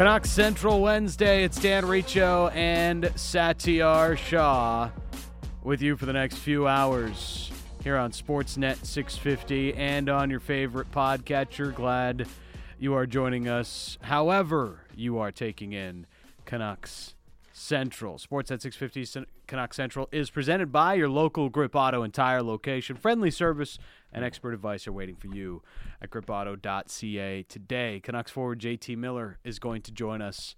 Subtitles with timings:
[0.00, 1.44] Canucks Central Wednesday.
[1.44, 4.88] It's Dan Riccio and Satiar Shah
[5.62, 7.52] with you for the next few hours
[7.84, 11.74] here on Sportsnet 650 and on your favorite podcatcher.
[11.74, 12.26] Glad
[12.78, 13.98] you are joining us.
[14.00, 16.06] However, you are taking in
[16.46, 17.14] Canucks
[17.60, 18.16] Central.
[18.16, 22.96] Sportsnet 650 Canucks Central is presented by your local Grip Auto and Tire location.
[22.96, 23.78] Friendly service
[24.12, 25.62] and expert advice are waiting for you
[26.00, 28.00] at gripauto.ca today.
[28.02, 30.56] Canucks forward JT Miller is going to join us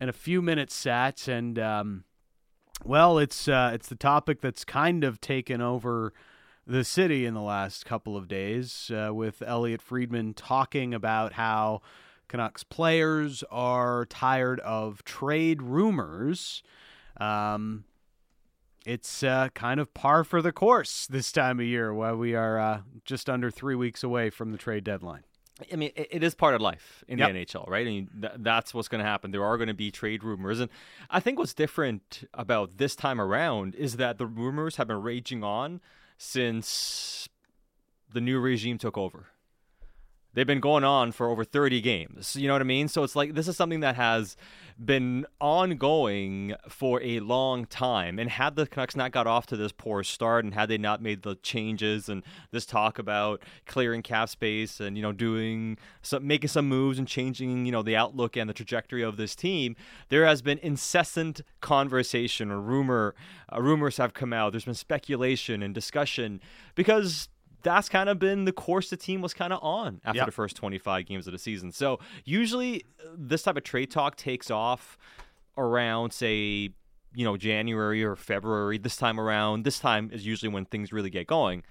[0.00, 2.04] in a few minutes, Sats, and um,
[2.84, 6.12] well, it's uh, it's the topic that's kind of taken over
[6.66, 11.82] the city in the last couple of days, uh, with Elliotte Friedman talking about how
[12.34, 16.64] Canucks players are tired of trade rumors.
[17.16, 17.84] Um,
[18.84, 22.58] it's uh, kind of par for the course this time of year while we are
[22.58, 25.22] uh, just under three weeks away from the trade deadline.
[25.72, 27.32] I mean, it, it is part of life in yep.
[27.32, 27.86] the NHL, right?
[27.86, 29.30] I mean, th- that's what's going to happen.
[29.30, 30.58] There are going to be trade rumors.
[30.58, 30.72] And
[31.08, 35.44] I think what's different about this time around is that the rumors have been raging
[35.44, 35.80] on
[36.18, 37.28] since
[38.12, 39.28] the new regime took over.
[40.34, 42.36] They've been going on for over 30 games.
[42.36, 42.88] You know what I mean?
[42.88, 44.36] So it's like this is something that has
[44.82, 48.18] been ongoing for a long time.
[48.18, 51.00] And had the Canucks not got off to this poor start and had they not
[51.00, 56.26] made the changes and this talk about clearing cap space and, you know, doing some
[56.26, 59.76] making some moves and changing, you know, the outlook and the trajectory of this team,
[60.08, 63.14] there has been incessant conversation or rumor
[63.52, 64.52] uh, rumors have come out.
[64.52, 66.40] There's been speculation and discussion
[66.74, 67.28] because
[67.64, 70.26] that's kind of been the course the team was kind of on after yep.
[70.26, 71.72] the first 25 games of the season.
[71.72, 74.96] So usually uh, this type of trade talk takes off
[75.56, 76.70] around say
[77.14, 78.78] you know January or February.
[78.78, 81.62] This time around, this time is usually when things really get going.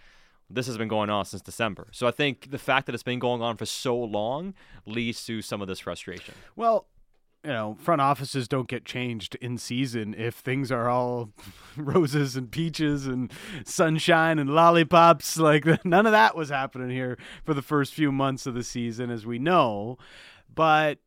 [0.50, 1.88] This has been going on since December.
[1.91, 4.53] So I think the fact that it's been going on for so long
[4.85, 6.35] leads to some of this frustration.
[6.56, 6.88] Well,
[7.43, 11.31] you know, front offices don't get changed in season if things are all
[11.77, 13.31] roses and peaches and
[13.65, 15.37] sunshine and lollipops.
[15.43, 19.09] Like none of that was happening here for the first few months of the season,
[19.09, 19.97] as we know.
[20.53, 20.99] But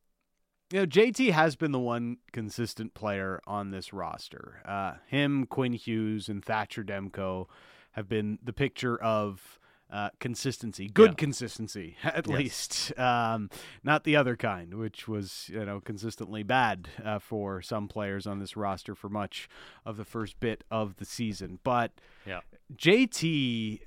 [0.71, 4.61] you know, JT has been the one consistent player on this roster.
[4.67, 7.47] Uh, him, Quinn Hughes, and Thatcher Demko
[7.93, 9.59] have been the picture of
[9.91, 11.17] uh, consistency, good yeah.
[11.17, 12.39] consistency at yes.
[12.39, 13.49] least, um,
[13.85, 18.39] not the other kind, which was you know consistently bad uh, for some players on
[18.39, 19.49] this roster for much
[19.85, 21.61] of the first bit of the season.
[21.63, 21.93] But
[22.27, 22.41] yeah.
[22.75, 23.81] JT,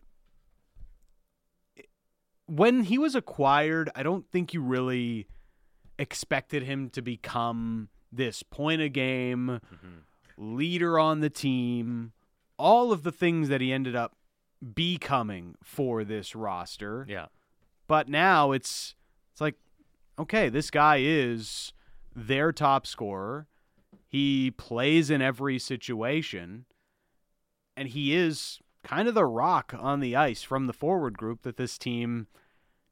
[2.45, 5.27] when he was acquired, I don't think you really
[5.97, 10.55] expected him to become this point a game mm-hmm.
[10.55, 12.13] leader on the team.
[12.57, 14.15] All of the things that he ended up
[14.73, 17.05] becoming for this roster.
[17.07, 17.27] Yeah.
[17.87, 18.95] But now it's
[19.31, 19.55] it's like
[20.17, 21.73] okay, this guy is
[22.15, 23.47] their top scorer.
[24.07, 26.65] He plays in every situation
[27.77, 31.57] and he is kind of the rock on the ice from the forward group that
[31.57, 32.27] this team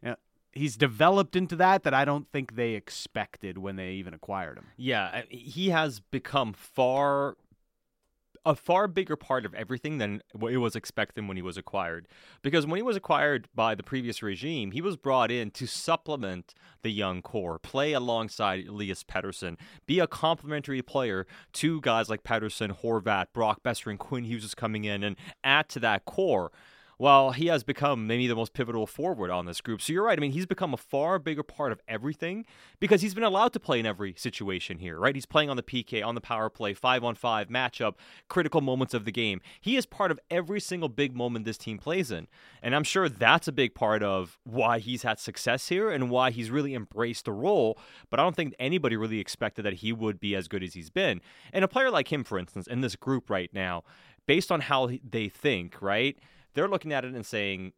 [0.01, 0.15] you know,
[0.51, 4.67] he's developed into that that I don't think they expected when they even acquired him.
[4.77, 7.35] Yeah, he has become far
[8.47, 12.07] a far bigger part of everything than what it was expected when he was acquired.
[12.41, 16.53] Because when he was acquired by the previous regime, he was brought in to supplement
[16.81, 22.79] the young core, play alongside Elias Pettersson, be a complementary player to guys like Pettersson,
[22.81, 26.51] Horvat, Brock Boeser, and Quinn Hughes is coming in and add to that core
[26.99, 29.81] well, he has become maybe the most pivotal forward on this group.
[29.81, 30.17] So you're right.
[30.17, 32.45] I mean, he's become a far bigger part of everything
[32.79, 35.13] because he's been allowed to play in every situation here, right?
[35.13, 37.95] He's playing on the PK, on the power play, five on five, matchup,
[38.29, 39.41] critical moments of the game.
[39.61, 42.27] He is part of every single big moment this team plays in.
[42.63, 46.31] And I'm sure that's a big part of why he's had success here and why
[46.31, 47.77] he's really embraced the role.
[48.09, 50.89] But I don't think anybody really expected that he would be as good as he's
[50.89, 51.21] been.
[51.53, 53.83] And a player like him, for instance, in this group right now,
[54.25, 56.17] based on how they think, right?
[56.57, 57.73] They're looking at it and saying,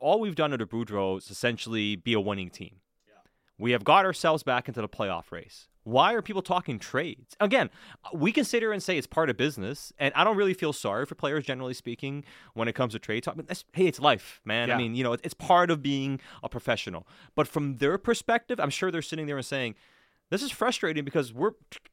[0.00, 2.76] all we've done under Boudreau is essentially be a winning team.
[3.06, 3.14] Yeah.
[3.58, 5.68] We have got ourselves back into the playoff race.
[5.82, 7.36] Why are people talking trades?
[7.40, 7.68] Again,
[8.14, 10.72] we can sit here and say it's part of business, and I don't really feel
[10.72, 12.24] sorry for players, generally speaking,
[12.54, 13.36] when it comes to trade talk.
[13.36, 14.68] But hey, it's life, man.
[14.68, 14.76] Yeah.
[14.76, 17.06] I mean, you know, it's part of being a professional.
[17.34, 19.74] But from their perspective, I'm sure they're sitting there and saying,
[20.30, 21.52] this is frustrating because we're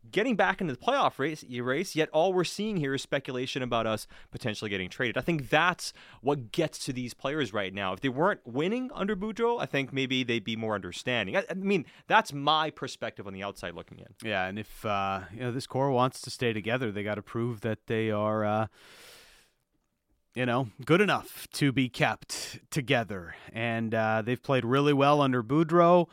[0.09, 3.85] getting back into the playoff race, race, yet all we're seeing here is speculation about
[3.85, 5.17] us potentially getting traded.
[5.17, 7.93] I think that's what gets to these players right now.
[7.93, 11.37] If they weren't winning under Boudreau, I think maybe they'd be more understanding.
[11.37, 14.07] I, I mean, that's my perspective on the outside looking in.
[14.23, 17.21] Yeah, and if uh, you know this core wants to stay together, they got to
[17.21, 18.45] prove that they are.
[18.45, 18.67] Uh,
[20.33, 23.35] you know, good enough to be kept together.
[23.51, 26.07] And uh, they've played really well under Boudreau.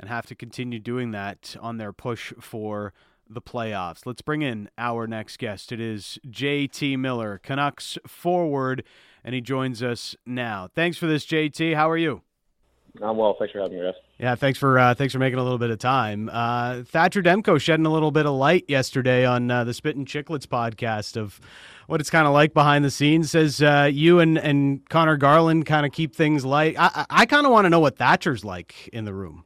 [0.00, 2.94] And have to continue doing that on their push for
[3.28, 4.06] the playoffs.
[4.06, 5.72] Let's bring in our next guest.
[5.72, 8.82] It is JT Miller, Canucks forward,
[9.22, 10.68] and he joins us now.
[10.74, 11.76] Thanks for this, JT.
[11.76, 12.22] How are you?
[13.02, 13.36] I'm well.
[13.38, 13.94] Thanks for having me, guys.
[14.18, 16.28] Yeah, thanks for uh, thanks for making a little bit of time.
[16.32, 20.06] Uh, Thatcher Demko shedding a little bit of light yesterday on uh, the Spit and
[20.06, 21.40] Chicklets podcast of
[21.86, 23.30] what it's kind of like behind the scenes.
[23.30, 26.74] Says uh, you and and Conor Garland kind of keep things light.
[26.78, 29.44] I I, I kind of want to know what Thatcher's like in the room.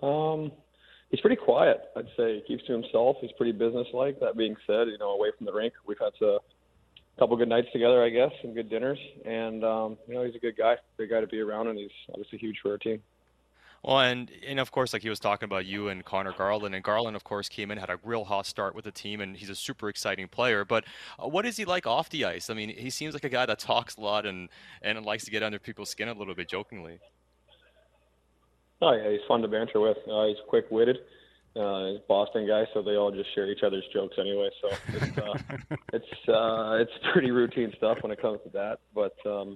[0.00, 0.52] Um,
[1.10, 1.80] he's pretty quiet.
[1.96, 3.16] I'd say he keeps to himself.
[3.20, 4.20] He's pretty businesslike.
[4.20, 6.38] That being said, you know, away from the rink, we've had a
[7.18, 8.98] couple good nights together, I guess, and good dinners.
[9.24, 11.90] And um, you know, he's a good guy, good guy to be around, and he's
[12.10, 13.02] obviously huge for our team.
[13.82, 16.84] Well, and and of course, like he was talking about you and Conor Garland, and
[16.84, 19.50] Garland, of course, came in had a real hot start with the team, and he's
[19.50, 20.64] a super exciting player.
[20.64, 20.84] But
[21.18, 22.48] uh, what is he like off the ice?
[22.48, 24.48] I mean, he seems like a guy that talks a lot and
[24.82, 27.00] and likes to get under people's skin a little bit, jokingly.
[28.82, 29.96] Oh yeah, he's fun to banter with.
[30.10, 30.98] Uh, he's quick witted.
[31.54, 34.50] Uh, he's a Boston guy, so they all just share each other's jokes anyway.
[34.60, 38.80] So it's uh, it's uh, it's pretty routine stuff when it comes to that.
[38.92, 39.50] But um,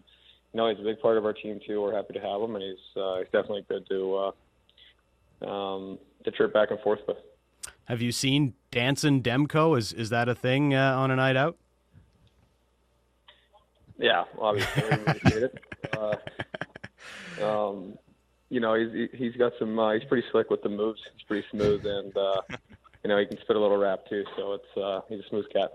[0.52, 1.82] you know, he's a big part of our team too.
[1.82, 4.32] We're happy to have him, and he's uh, he's definitely good to
[5.43, 7.17] uh, um, to trip back and forth with.
[7.87, 9.76] Have you seen Dancing Demko?
[9.76, 11.56] Is is that a thing uh, on a night out?
[13.99, 15.49] Yeah, obviously.
[15.96, 16.17] Uh,
[17.43, 17.96] um,
[18.49, 19.79] you know, he's he's got some.
[19.79, 21.01] Uh, he's pretty slick with the moves.
[21.13, 22.41] He's pretty smooth, and uh,
[23.03, 24.25] you know, he can spit a little rap too.
[24.37, 25.73] So it's uh, he's a smooth cat.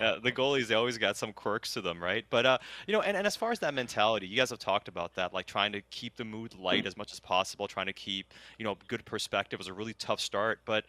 [0.00, 2.24] Uh, the goalies they always got some quirks to them, right?
[2.30, 4.88] But uh, you know, and, and as far as that mentality, you guys have talked
[4.88, 7.92] about that, like trying to keep the mood light as much as possible, trying to
[7.92, 9.56] keep you know good perspective.
[9.56, 10.84] It was a really tough start, but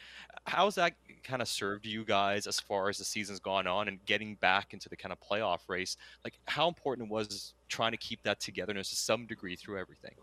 [0.46, 4.04] how's that kind of served you guys as far as the season's gone on and
[4.06, 5.98] getting back into the kind of playoff race?
[6.24, 10.14] Like, how important was trying to keep that togetherness to some degree through everything?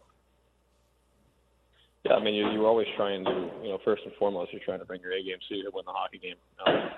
[2.07, 4.79] Yeah, I mean, you, you're always trying to, you know, first and foremost, you're trying
[4.79, 6.37] to bring your A game so you can win the hockey game.
[6.65, 6.91] Um,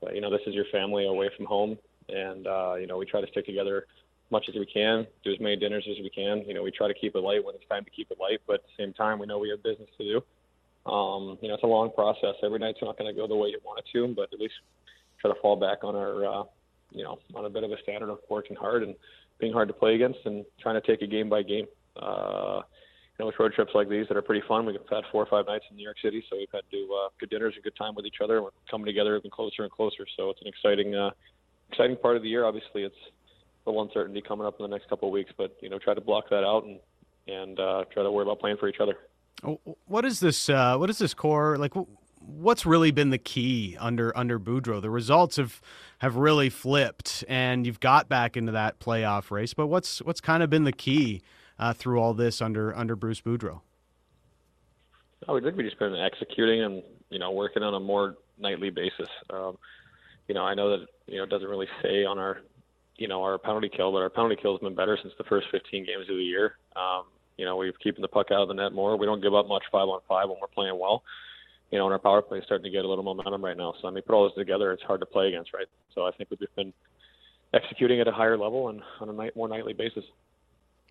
[0.00, 1.76] but, you know, this is your family away from home,
[2.08, 3.86] and, uh, you know, we try to stick together
[4.30, 6.44] much as we can, do as many dinners as we can.
[6.46, 8.40] You know, we try to keep it light when it's time to keep it light,
[8.46, 10.90] but at the same time, we know we have business to do.
[10.90, 12.34] Um, you know, it's a long process.
[12.44, 14.54] Every night's not going to go the way you want it to, but at least
[15.20, 16.44] try to fall back on our, uh,
[16.92, 18.94] you know, on a bit of a standard of working hard and
[19.38, 21.66] being hard to play against and trying to take it game by game.
[21.96, 22.62] Uh,
[23.18, 24.64] you know, with road trips like these that are pretty fun.
[24.64, 26.94] We've had four or five nights in New York City, so we've had to do
[26.94, 29.70] uh, good dinners and good time with each other, we're coming together even closer and
[29.70, 30.06] closer.
[30.16, 31.10] So it's an exciting, uh,
[31.70, 32.44] exciting part of the year.
[32.44, 32.96] Obviously, it's
[33.66, 35.94] a little uncertainty coming up in the next couple of weeks, but you know, try
[35.94, 36.78] to block that out and
[37.28, 38.96] and uh, try to worry about playing for each other.
[39.44, 40.48] Oh, what is this?
[40.48, 41.72] Uh, what is this core like?
[42.20, 44.80] What's really been the key under under Boudreau?
[44.80, 45.60] The results have
[45.98, 49.54] have really flipped, and you've got back into that playoff race.
[49.54, 51.22] But what's what's kind of been the key?
[51.62, 53.60] Uh, through all this under under Bruce Boudreau?
[55.28, 58.70] Oh, I think we just been executing and you know working on a more nightly
[58.70, 59.08] basis.
[59.30, 59.56] Um,
[60.26, 62.40] you know, I know that you know it doesn't really say on our
[62.96, 65.46] you know our penalty kill, but our penalty kill has been better since the first
[65.52, 66.56] 15 games of the year.
[66.74, 67.04] Um,
[67.36, 68.96] you know, we've keeping the puck out of the net more.
[68.96, 71.04] We don't give up much five on five when we're playing well.
[71.70, 73.74] You know, and our power play is starting to get a little momentum right now.
[73.80, 75.66] So I mean, put all this together, it's hard to play against, right?
[75.94, 76.72] So I think we've been
[77.54, 80.04] executing at a higher level and on a night, more nightly basis.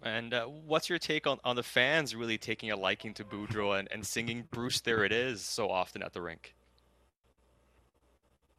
[0.04, 3.78] And uh, what's your take on, on the fans really taking a liking to Boudreau
[3.78, 6.56] and, and singing Bruce There It Is so often at the rink?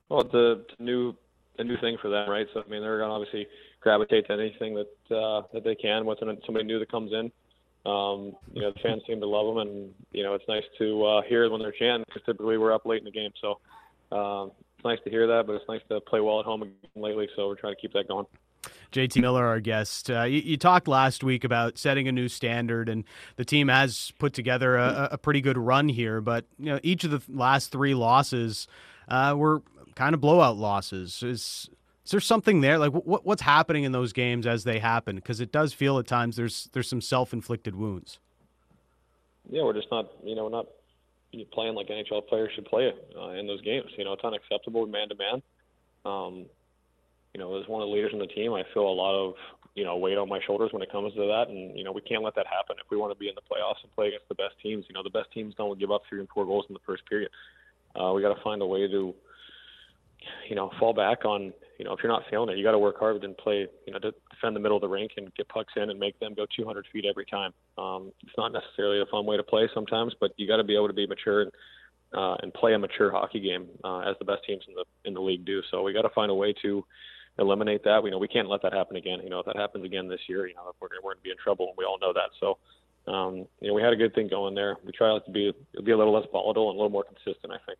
[0.08, 1.16] Well, the new
[1.56, 2.46] the new thing for them, right?
[2.52, 3.46] So I mean, they're gonna obviously
[3.80, 7.32] gravitate to anything that uh, that they can with somebody new that comes in.
[7.84, 11.04] Um, you know, the fans seem to love them, and you know, it's nice to
[11.04, 13.32] uh, hear when they're chanting because typically we're up late in the game.
[13.40, 13.58] So
[14.16, 17.28] um, it's nice to hear that, but it's nice to play well at home lately.
[17.34, 18.26] So we're trying to keep that going.
[18.92, 20.10] JT Miller, our guest.
[20.10, 23.04] Uh, you, you, talked last week about setting a new standard, and
[23.36, 26.20] the team has put together a, a pretty good run here.
[26.20, 28.68] But you know, each of the last three losses
[29.08, 29.62] uh, were
[29.94, 31.22] kind of blowout losses.
[31.22, 31.70] Is
[32.04, 32.78] is there something there?
[32.78, 35.16] Like what what's happening in those games as they happen?
[35.16, 38.18] Because it does feel at times there's there's some self inflicted wounds.
[39.50, 40.66] Yeah, we're just not you know we're not
[41.52, 43.90] playing like NHL players should play uh, in those games.
[43.96, 45.42] You know, it's unacceptable man to man.
[47.34, 49.34] You know, as one of the leaders in the team, I feel a lot of
[49.74, 52.02] you know weight on my shoulders when it comes to that, and you know we
[52.02, 54.28] can't let that happen if we want to be in the playoffs and play against
[54.28, 54.84] the best teams.
[54.88, 57.06] You know, the best teams don't give up three and four goals in the first
[57.08, 57.30] period.
[57.98, 59.14] Uh, we got to find a way to,
[60.48, 61.52] you know, fall back on.
[61.78, 63.66] You know, if you're not feeling it, you got to work hard and play.
[63.86, 66.18] You know, to defend the middle of the rink and get pucks in and make
[66.20, 67.52] them go 200 feet every time.
[67.78, 70.76] Um, it's not necessarily a fun way to play sometimes, but you got to be
[70.76, 71.52] able to be mature and
[72.14, 75.14] uh, and play a mature hockey game uh, as the best teams in the in
[75.14, 75.62] the league do.
[75.70, 76.84] So we got to find a way to
[77.38, 78.02] eliminate that.
[78.02, 79.20] We know we can't let that happen again.
[79.22, 81.30] You know, if that happens again this year, you know, we're, we're going to be
[81.30, 82.30] in trouble, and we all know that.
[82.40, 82.58] So
[83.06, 84.76] um, you know, we had a good thing going there.
[84.84, 85.52] We try to be
[85.84, 87.52] be a little less volatile and a little more consistent.
[87.52, 87.78] I think.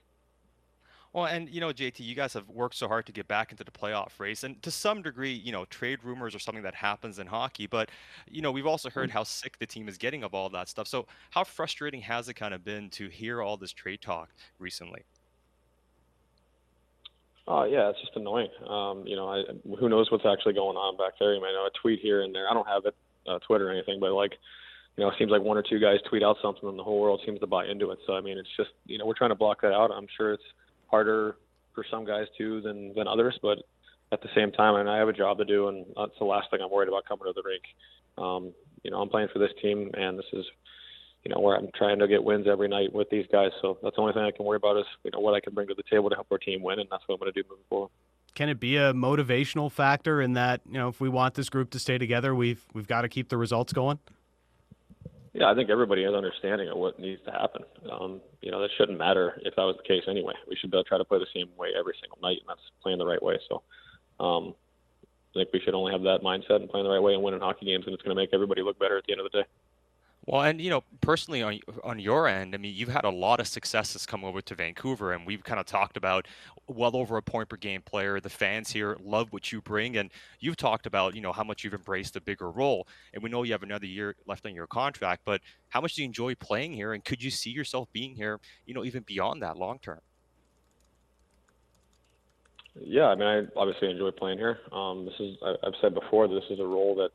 [1.12, 3.64] Well, and you know, JT, you guys have worked so hard to get back into
[3.64, 7.18] the playoff race, and to some degree, you know, trade rumors are something that happens
[7.18, 7.66] in hockey.
[7.66, 7.90] But
[8.28, 10.88] you know, we've also heard how sick the team is getting of all that stuff.
[10.88, 15.02] So, how frustrating has it kind of been to hear all this trade talk recently?
[17.46, 18.48] Oh yeah, it's just annoying.
[18.68, 19.42] Um, you know, I,
[19.78, 21.34] who knows what's actually going on back there?
[21.34, 22.48] You might know a tweet here and there.
[22.48, 22.94] I don't have it,
[23.26, 24.32] uh, Twitter or anything, but like,
[24.96, 27.00] you know, it seems like one or two guys tweet out something and the whole
[27.00, 27.98] world seems to buy into it.
[28.06, 29.90] So I mean, it's just you know, we're trying to block that out.
[29.90, 30.42] I'm sure it's
[30.86, 31.36] harder
[31.74, 33.58] for some guys too than than others, but
[34.12, 36.50] at the same time, and I have a job to do, and that's the last
[36.50, 37.62] thing I'm worried about coming to the rink.
[38.18, 38.52] Um,
[38.84, 40.44] you know, I'm playing for this team, and this is,
[41.24, 43.50] you know, where I'm trying to get wins every night with these guys.
[43.60, 45.54] So that's the only thing I can worry about is, you know, what I can
[45.54, 47.42] bring to the table to help our team win, and that's what I'm going to
[47.42, 47.90] do moving forward.
[48.34, 51.70] Can it be a motivational factor in that, you know, if we want this group
[51.70, 53.98] to stay together, we've we've got to keep the results going?
[55.34, 57.62] Yeah, I think everybody has understanding of what needs to happen.
[57.90, 60.34] Um, you know, that shouldn't matter if that was the case anyway.
[60.46, 63.06] We should try to play the same way every single night, and that's playing the
[63.06, 63.38] right way.
[63.48, 63.62] So,
[64.20, 64.54] um,
[65.34, 67.40] I think we should only have that mindset and playing the right way and winning
[67.40, 69.40] hockey games, and it's going to make everybody look better at the end of the
[69.40, 69.46] day.
[70.24, 73.40] Well, and you know, personally on on your end, I mean, you've had a lot
[73.40, 76.28] of successes come over to Vancouver, and we've kind of talked about
[76.68, 78.20] well over a point per game player.
[78.20, 81.64] The fans here love what you bring, and you've talked about you know how much
[81.64, 82.86] you've embraced a bigger role.
[83.12, 86.02] And we know you have another year left on your contract, but how much do
[86.02, 89.42] you enjoy playing here, and could you see yourself being here, you know, even beyond
[89.42, 90.00] that long term?
[92.74, 94.60] Yeah, I mean, I obviously enjoy playing here.
[94.70, 97.10] Um, this is I've said before, this is a role that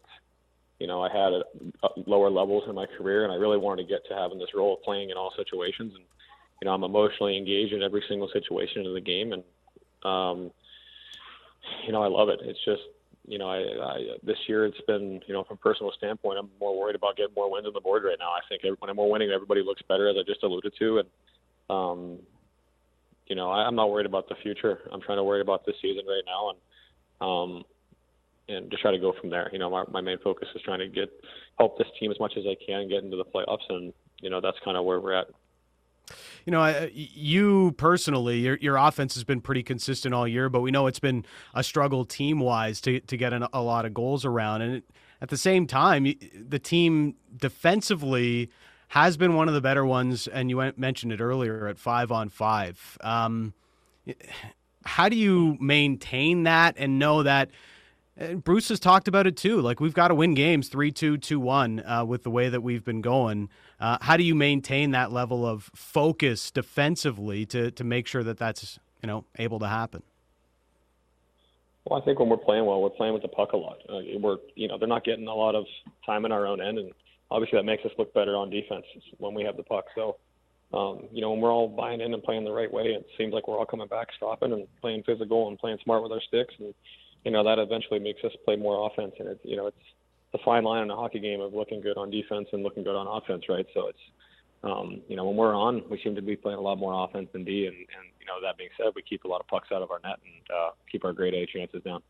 [0.79, 3.87] you know, I had at lower levels in my career, and I really wanted to
[3.87, 5.93] get to having this role of playing in all situations.
[5.95, 6.03] And
[6.61, 9.43] you know, I'm emotionally engaged in every single situation of the game, and
[10.03, 10.51] um,
[11.85, 12.39] you know, I love it.
[12.43, 12.81] It's just
[13.27, 16.49] you know, I, I this year it's been you know, from a personal standpoint, I'm
[16.59, 18.29] more worried about getting more wins on the board right now.
[18.29, 21.09] I think every, when we're winning, everybody looks better, as I just alluded to, and
[21.69, 22.19] um,
[23.27, 24.81] you know, I, I'm not worried about the future.
[24.91, 26.59] I'm trying to worry about this season right now, and
[27.19, 27.63] um,
[28.49, 29.49] and just try to go from there.
[29.51, 31.09] You know, my, my main focus is trying to get
[31.57, 34.41] help this team as much as I can get into the playoffs, and you know
[34.41, 35.27] that's kind of where we're at.
[36.45, 40.71] You know, you personally, your your offense has been pretty consistent all year, but we
[40.71, 44.23] know it's been a struggle team wise to to get an, a lot of goals
[44.23, 44.83] around, and
[45.21, 48.49] at the same time, the team defensively
[48.89, 52.29] has been one of the better ones, and you mentioned it earlier at five on
[52.29, 52.97] five.
[53.01, 53.53] Um,
[54.85, 57.49] how do you maintain that and know that?
[58.19, 59.61] And Bruce has talked about it too.
[59.61, 62.61] Like we've got to win games 3 2, 2 1 uh, with the way that
[62.61, 63.49] we've been going.
[63.79, 68.37] Uh, how do you maintain that level of focus defensively to, to make sure that
[68.37, 70.01] that's you know able to happen?
[71.85, 73.77] Well, I think when we're playing well, we're playing with the puck a lot.
[73.87, 75.65] Uh, we're you know they're not getting a lot of
[76.03, 76.91] time in our own end, and
[77.29, 78.85] obviously that makes us look better on defense
[79.19, 79.85] when we have the puck.
[79.95, 80.17] So.
[80.73, 83.31] Um, you know, when we're all buying in and playing the right way, it seems
[83.33, 86.53] like we're all coming back, stopping and playing physical and playing smart with our sticks.
[86.59, 86.73] And
[87.23, 89.77] you know that eventually makes us play more offense, and it's you know it's
[90.31, 92.95] the fine line in a hockey game of looking good on defense and looking good
[92.95, 93.65] on offense, right?
[93.73, 93.99] So it's
[94.63, 97.29] um, you know when we're on, we seem to be playing a lot more offense
[97.33, 99.69] than D, and, and you know that being said, we keep a lot of pucks
[99.73, 102.01] out of our net and uh, keep our grade A chances down.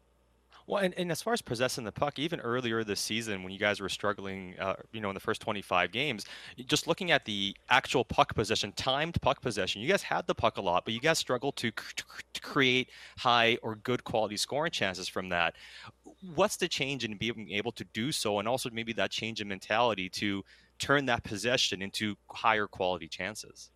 [0.68, 3.58] Well, and, and as far as possessing the puck, even earlier this season when you
[3.58, 6.26] guys were struggling, uh, you know, in the first 25 games,
[6.66, 10.58] just looking at the actual puck possession, timed puck possession, you guys had the puck
[10.58, 15.08] a lot, but you guys struggled to, to create high or good quality scoring chances
[15.08, 15.56] from that.
[16.36, 19.48] What's the change in being able to do so, and also maybe that change in
[19.48, 20.44] mentality to
[20.80, 23.72] turn that possession into higher quality chances?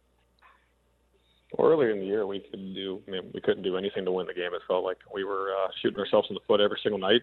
[1.60, 3.01] Earlier in the year, we could do.
[3.08, 4.53] I mean, we couldn't do anything to win the game.
[4.53, 7.22] It felt like we were uh, shooting ourselves in the foot every single night.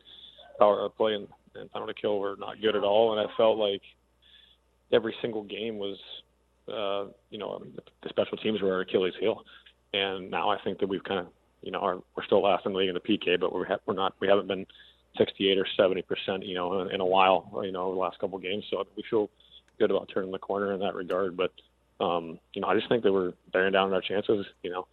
[0.60, 3.80] Our play and, and penalty kill were not good at all, and I felt like
[4.92, 5.96] every single game was,
[6.68, 7.62] uh, you know,
[8.02, 9.44] the special teams were our Achilles heel.
[9.94, 11.28] And now I think that we've kind of,
[11.62, 13.78] you know, are, we're still last in the league in the PK, but we're ha-
[13.86, 14.14] we're not.
[14.20, 14.66] We haven't been
[15.16, 18.18] 68 or 70 percent, you know, in, in a while, you know, over the last
[18.18, 18.64] couple of games.
[18.70, 19.30] So we feel
[19.78, 21.36] good about turning the corner in that regard.
[21.36, 21.52] But
[22.00, 24.46] um, you know, I just think that we're bearing down on our chances.
[24.62, 24.86] You know,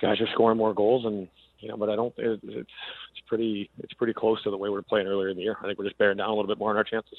[0.00, 1.28] guys are scoring more goals, and
[1.60, 2.14] you know, but I don't.
[2.18, 5.36] It, it's it's pretty it's pretty close to the way we were playing earlier in
[5.36, 5.56] the year.
[5.60, 7.18] I think we're just bearing down a little bit more on our chances.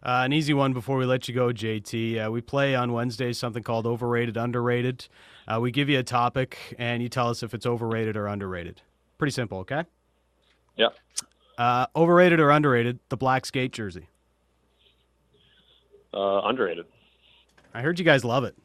[0.00, 2.26] Uh, an easy one before we let you go, JT.
[2.26, 5.08] Uh, we play on Wednesdays something called overrated, underrated.
[5.48, 8.80] Uh, we give you a topic, and you tell us if it's overrated or underrated.
[9.18, 9.84] Pretty simple, okay?
[10.76, 10.88] Yeah.
[11.56, 13.00] Uh, overrated or underrated?
[13.08, 14.08] The black skate jersey.
[16.14, 16.86] Uh, underrated.
[17.74, 18.56] I heard you guys love it.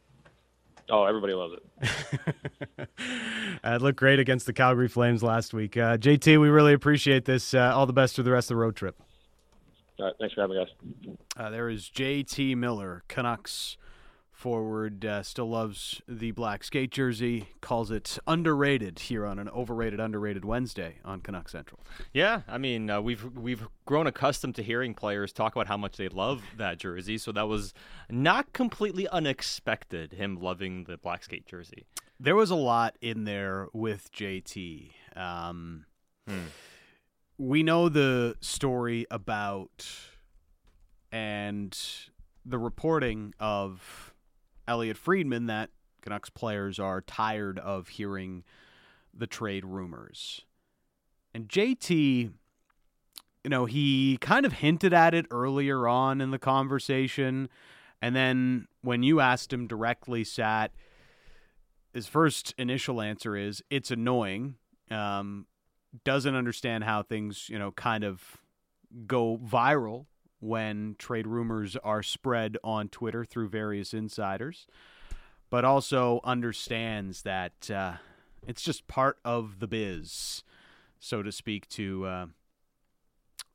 [0.90, 2.90] Oh, everybody loves it.
[3.64, 5.78] it looked great against the Calgary Flames last week.
[5.78, 7.54] Uh, JT, we really appreciate this.
[7.54, 9.02] Uh, all the best for the rest of the road trip.
[10.00, 10.70] All right, thanks for having us.
[11.38, 12.56] Uh, there is J.T.
[12.56, 13.78] Miller, Canucks
[14.44, 20.02] forward, uh, still loves the black skate jersey, calls it underrated here on an overrated,
[20.02, 21.80] underrated Wednesday on Canuck Central.
[22.12, 25.96] Yeah, I mean, uh, we've we've grown accustomed to hearing players talk about how much
[25.96, 27.74] they love that jersey, so that was
[28.10, 30.12] not completely unexpected.
[30.12, 31.86] Him loving the black skate jersey.
[32.20, 34.92] There was a lot in there with JT.
[35.16, 35.86] Um,
[36.28, 36.46] Hmm.
[37.38, 39.88] We know the story about
[41.12, 41.78] and
[42.46, 44.12] the reporting of
[44.67, 45.70] Elliotte Friedman that
[46.01, 48.43] Canucks players are tired of hearing
[49.13, 50.41] the trade rumors.
[51.34, 52.32] And JT,
[53.43, 57.50] you know, he kind of hinted at it earlier on in the conversation.
[58.01, 60.72] And then when you asked him directly, Sat,
[61.93, 64.55] his first initial answer is it's annoying.
[64.91, 65.48] Um,
[66.03, 68.38] doesn't understand how things, you know, kind of
[69.08, 70.05] go viral
[70.44, 74.68] when trade rumors are spread on Twitter through various insiders,
[75.50, 77.94] but also understands that uh,
[78.46, 80.44] it's just part of the biz,
[81.00, 82.26] so to speak, to uh,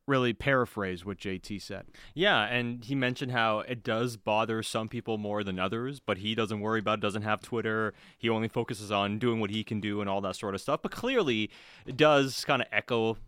[0.07, 1.85] really paraphrase what JT said.
[2.15, 6.35] Yeah, and he mentioned how it does bother some people more than others, but he
[6.35, 7.93] doesn't worry about it, doesn't have Twitter.
[8.17, 10.81] He only focuses on doing what he can do and all that sort of stuff.
[10.83, 11.51] But clearly,
[11.87, 13.19] it does kind of echo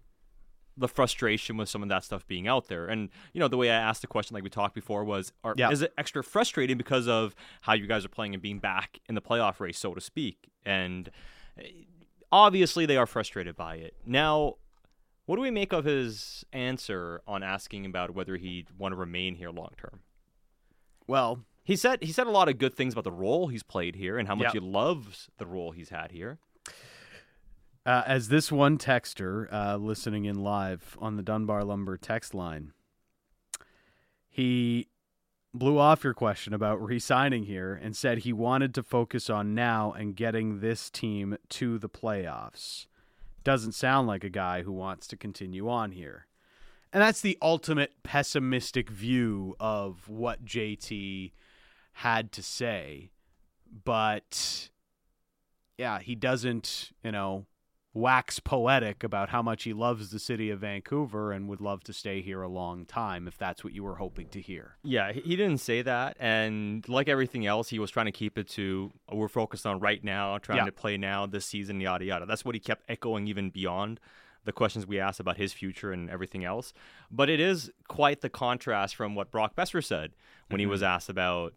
[0.77, 2.87] the frustration with some of that stuff being out there.
[2.87, 5.55] And you know, the way I asked the question, like we talked before, was are,
[5.57, 5.71] Yeah.
[5.71, 9.15] is it extra frustrating because of how you guys are playing and being back in
[9.15, 10.50] the playoff race, so to speak?
[10.65, 11.11] And
[11.59, 11.65] eh,
[12.33, 13.95] obviously, they are frustrated by it.
[14.07, 14.55] Now,
[15.27, 19.35] what do we make of his answer on asking about whether he'd want to remain
[19.37, 20.00] here long term?
[21.07, 23.95] Well, He said he said a lot of good things about the role he's played
[23.97, 26.39] here and how much he loves the role he's had here.
[27.87, 32.73] Uh, as this one texter uh, listening in live on the Dunbar Lumber text line,
[34.28, 34.88] he
[35.54, 39.93] blew off your question about re-signing here and said he wanted to focus on now
[39.93, 42.86] and getting this team to the playoffs.
[43.43, 46.26] Doesn't sound like a guy who wants to continue on here.
[46.93, 51.32] And that's the ultimate pessimistic view of what JT
[51.95, 53.10] had to say.
[53.84, 54.69] But
[55.78, 57.47] yeah, he doesn't, you know,
[57.93, 61.93] wax poetic about how much he loves the city of Vancouver and would love to
[61.93, 64.76] stay here a long time if that's what you were hoping to hear.
[64.83, 68.49] Yeah, he didn't say that, and like everything else, he was trying to keep it
[68.50, 70.67] to we're focused on right now, trying Yeah.
[70.67, 72.26] to play now, this season, yada yada.
[72.26, 73.99] That's what he kept echoing even beyond
[74.45, 76.73] the questions we asked about his future and everything else.
[77.11, 80.13] But it is quite the contrast from what Brock Boeser said
[80.49, 80.71] when he mm-hmm.
[80.71, 81.55] was asked about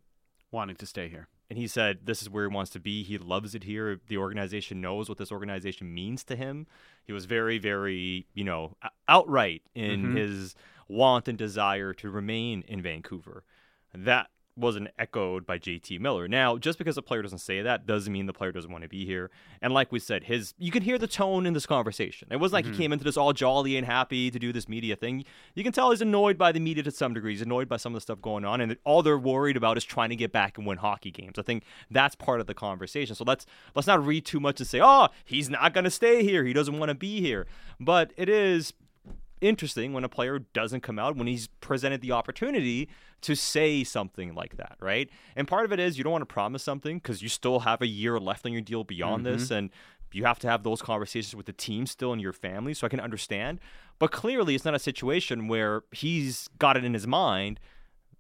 [0.54, 1.28] Wanting to stay here.
[1.50, 3.04] And he said this is where he wants to be.
[3.04, 4.00] He loves it here.
[4.08, 6.68] The organization knows what this organization means to him.
[7.04, 8.78] He was very, very, you know,
[9.08, 10.18] outright in Mhm.
[10.18, 10.56] his
[10.88, 13.44] want and desire to remain in Vancouver.
[13.94, 16.28] That wasn't echoed by JT Miller.
[16.28, 18.90] Now, just because a player doesn't say that doesn't mean the player doesn't want to
[18.90, 19.32] be here.
[19.62, 22.28] And like we said, his you can hear the tone in this conversation.
[22.32, 22.82] It wasn't like he mm-hmm.
[22.82, 25.26] came into this all jolly and happy to do this media thing.
[25.56, 27.32] You can tell he's annoyed by the media to some degree.
[27.32, 29.84] He's annoyed by some of the stuff going on, and all they're worried about is
[29.84, 31.40] trying to get back and win hockey games.
[31.40, 33.16] I think that's part of the conversation.
[33.16, 36.24] So let's let's not read too much and say, "Oh, he's not going to stay
[36.24, 36.44] here.
[36.44, 37.48] He doesn't want to be here."
[37.80, 38.74] But it is
[39.44, 42.90] interesting when a player doesn't come out when he's presented the opportunity
[43.22, 45.10] to say something like that, right?
[45.36, 47.82] And part of it is you don't want to promise something because you still have
[47.82, 49.54] a year left on your deal beyond this, mm-hmm.
[49.54, 49.70] and
[50.12, 52.74] you have to have those conversations with the team still and your family.
[52.74, 53.60] So I can understand,
[54.00, 57.60] but clearly it's not a situation where he's got it in his mind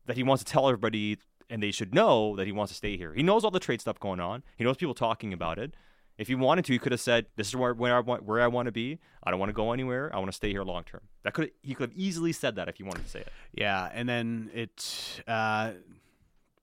[0.05, 1.17] that he wants to tell everybody
[1.49, 3.13] and they should know that he wants to stay here.
[3.13, 4.43] He knows all the trade stuff going on.
[4.57, 5.75] He knows people talking about it.
[6.17, 8.41] If you wanted to, you could have said, "This is where, where I want where
[8.41, 8.99] I want to be.
[9.23, 10.11] I don't want to go anywhere.
[10.13, 12.69] I want to stay here long term." That could he could have easily said that
[12.69, 13.31] if he wanted to say it.
[13.53, 15.71] Yeah, and then it uh,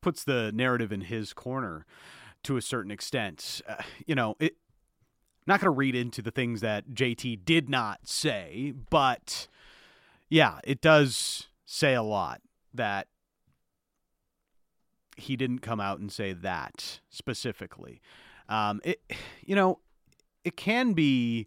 [0.00, 1.84] puts the narrative in his corner
[2.44, 3.62] to a certain extent.
[3.68, 4.56] Uh, you know, it.
[5.46, 9.48] Not going to read into the things that JT did not say, but
[10.28, 12.40] yeah, it does say a lot
[12.72, 13.08] that
[15.16, 18.00] he didn't come out and say that specifically.
[18.50, 19.00] Um, it,
[19.44, 19.78] you know,
[20.44, 21.46] it can be,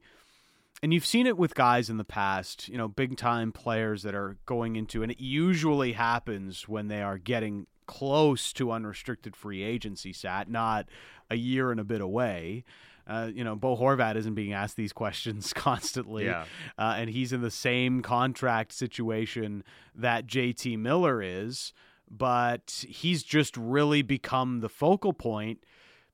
[0.81, 4.15] and you've seen it with guys in the past, you know, big time players that
[4.15, 9.61] are going into, and it usually happens when they are getting close to unrestricted free
[9.61, 10.87] agency, sat not
[11.29, 12.63] a year and a bit away.
[13.05, 16.45] Uh, you know, Bo Horvat isn't being asked these questions constantly, Yeah.
[16.77, 19.63] uh, and he's in the same contract situation
[19.93, 21.73] that JT Miller is,
[22.09, 25.63] but he's just really become the focal point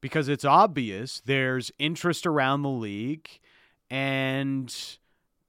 [0.01, 3.39] because it's obvious there's interest around the league,
[3.89, 4.73] and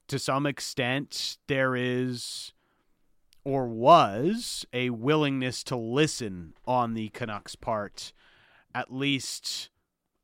[0.09, 2.53] to some extent, there is
[3.45, 8.13] or was a willingness to listen on the Canucks' part,
[8.75, 9.71] at least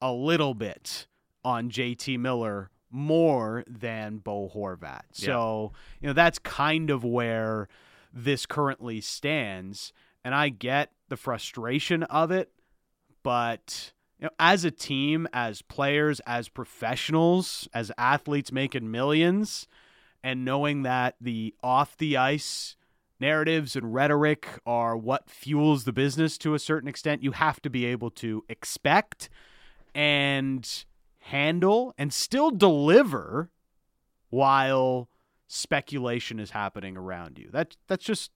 [0.01, 1.07] a little bit
[1.45, 5.03] on JT Miller more than Bo Horvat.
[5.13, 7.69] So, you know, that's kind of where
[8.13, 9.93] this currently stands.
[10.25, 12.51] And I get the frustration of it,
[13.23, 19.69] but you know, as a team, as players, as professionals, as athletes making millions,
[20.23, 22.77] and knowing that the off the ice
[23.21, 27.71] narratives and rhetoric are what fuels the business to a certain extent, you have to
[27.71, 29.29] be able to expect
[29.95, 30.85] and
[31.21, 33.51] handle and still deliver
[34.31, 35.09] while
[35.47, 37.49] speculation is happening around you.
[37.53, 38.31] That that's just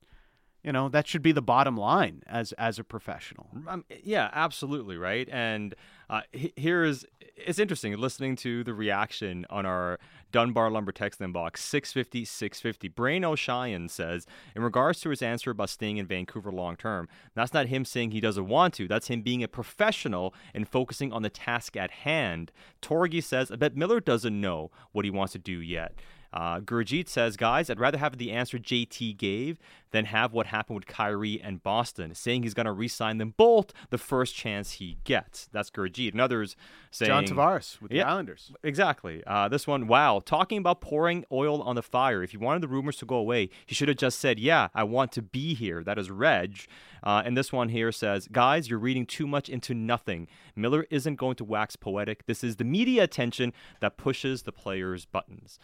[0.62, 3.48] you know that should be the bottom line as as a professional.
[3.66, 5.28] Um, yeah absolutely right?
[5.30, 5.74] And
[6.08, 9.98] uh, here is it's interesting listening to the reaction on our
[10.32, 15.96] dunbar lumber text inbox 650 650 brain says in regards to his answer about staying
[15.96, 19.42] in vancouver long term that's not him saying he doesn't want to that's him being
[19.42, 22.52] a professional and focusing on the task at hand.
[22.82, 25.94] Torgi says i bet miller doesn't know what he wants to do yet
[26.32, 29.58] uh, Gurjeet says, guys, I'd rather have the answer JT gave
[29.90, 33.72] than have what happened with Kyrie and Boston, saying he's going to re-sign them both
[33.90, 35.48] the first chance he gets.
[35.52, 36.12] That's Gurjeet.
[36.12, 36.54] And others
[36.90, 38.52] saying John Tavares with the yeah, Islanders.
[38.62, 39.22] Exactly.
[39.26, 42.22] Uh, this one, wow, talking about pouring oil on the fire.
[42.22, 44.84] If you wanted the rumors to go away, he should have just said, "Yeah, I
[44.84, 46.66] want to be here." That is Reg.
[47.02, 50.28] Uh, and this one here says, guys, you're reading too much into nothing.
[50.54, 52.26] Miller isn't going to wax poetic.
[52.26, 55.58] This is the media attention that pushes the players' buttons.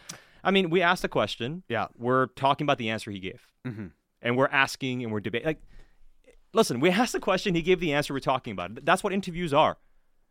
[0.47, 1.65] I mean, we asked a question.
[1.69, 1.89] Yeah.
[1.99, 3.43] We're talking about the answer he gave.
[3.67, 3.87] Mm-hmm.
[4.23, 5.47] And we're asking and we're debating.
[5.47, 5.63] Like,
[6.53, 7.57] listen, we asked a question.
[7.57, 8.85] He gave the answer we're talking about.
[8.85, 9.77] That's what interviews are.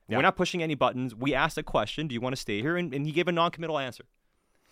[0.08, 0.18] Yeah.
[0.18, 1.14] We're not pushing any buttons.
[1.14, 2.08] We asked a question.
[2.08, 2.78] Do you want to stay here?
[2.78, 4.06] And, and he gave a non-committal answer.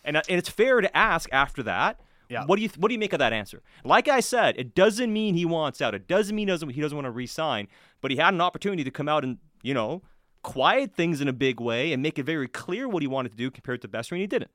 [0.02, 2.00] And, uh, and it's fair to ask after that.
[2.30, 2.46] Yeah.
[2.46, 3.62] What do you what do you make of that answer?
[3.84, 5.94] Like I said, it doesn't mean he wants out.
[5.94, 7.68] It doesn't mean he doesn't he doesn't want to resign.
[8.00, 10.00] But he had an opportunity to come out and you know
[10.42, 13.36] quiet things in a big way and make it very clear what he wanted to
[13.36, 14.50] do compared to Boeser, and he didn't.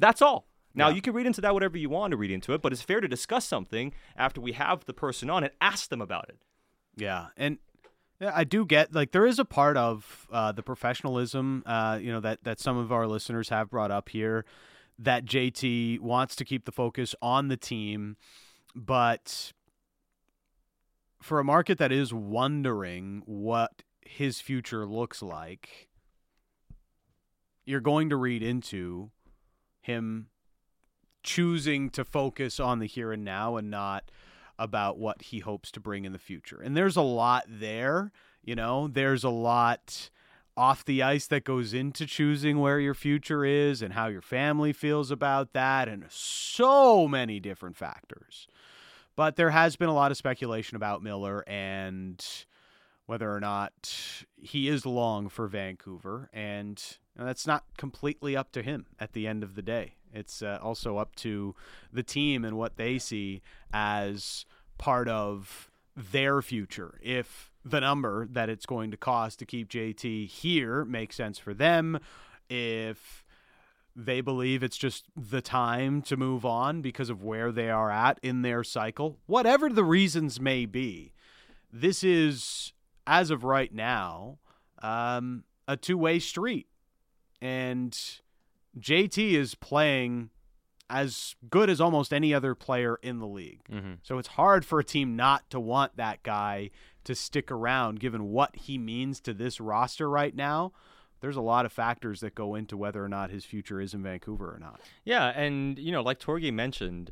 [0.00, 0.46] That's all.
[0.74, 0.94] Now, yeah.
[0.94, 3.00] you can read into that whatever you want to read into it, but it's fair
[3.00, 6.38] to discuss something after we have the person on and ask them about it.
[6.96, 7.28] Yeah.
[7.36, 7.58] And
[8.20, 12.20] I do get like there is a part of uh, the professionalism, uh, you know,
[12.20, 14.44] that that some of our listeners have brought up here
[14.98, 18.16] that JT wants to keep the focus on the team,
[18.74, 19.52] but
[21.22, 25.88] for a market that is wondering what his future looks like,
[27.64, 29.10] you're going to read into
[29.80, 30.28] him
[31.22, 34.10] choosing to focus on the here and now and not
[34.58, 36.60] about what he hopes to bring in the future.
[36.60, 38.12] And there's a lot there,
[38.44, 40.10] you know, there's a lot
[40.56, 44.72] off the ice that goes into choosing where your future is and how your family
[44.72, 48.46] feels about that and so many different factors.
[49.16, 52.24] But there has been a lot of speculation about Miller and
[53.10, 53.92] whether or not
[54.36, 59.42] he is long for Vancouver and that's not completely up to him at the end
[59.42, 59.96] of the day.
[60.14, 61.56] It's uh, also up to
[61.92, 63.42] the team and what they see
[63.72, 64.46] as
[64.78, 67.00] part of their future.
[67.02, 71.52] If the number that it's going to cost to keep JT here makes sense for
[71.52, 71.98] them,
[72.48, 73.24] if
[73.96, 78.20] they believe it's just the time to move on because of where they are at
[78.22, 81.12] in their cycle, whatever the reasons may be,
[81.72, 82.72] this is,
[83.10, 84.38] as of right now,
[84.82, 86.68] um, a two way street.
[87.42, 87.98] And
[88.78, 90.30] JT is playing
[90.88, 93.64] as good as almost any other player in the league.
[93.70, 93.94] Mm-hmm.
[94.02, 96.70] So it's hard for a team not to want that guy
[97.04, 100.72] to stick around given what he means to this roster right now.
[101.20, 104.02] There's a lot of factors that go into whether or not his future is in
[104.02, 104.80] Vancouver or not.
[105.04, 107.10] Yeah, and you know, like Torgay mentioned,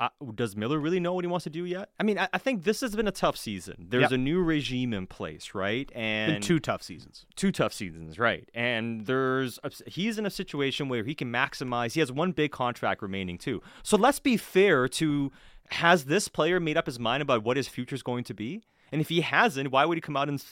[0.00, 1.90] uh, does Miller really know what he wants to do yet?
[1.98, 3.86] I mean, I, I think this has been a tough season.
[3.90, 4.12] There's yep.
[4.12, 5.90] a new regime in place, right?
[5.94, 7.26] And two tough seasons.
[7.36, 8.48] Two tough seasons, right?
[8.54, 11.92] And there's a, he's in a situation where he can maximize.
[11.92, 13.62] He has one big contract remaining too.
[13.82, 15.32] So let's be fair to
[15.70, 18.62] has this player made up his mind about what his future is going to be?
[18.92, 20.44] And if he hasn't, why would he come out and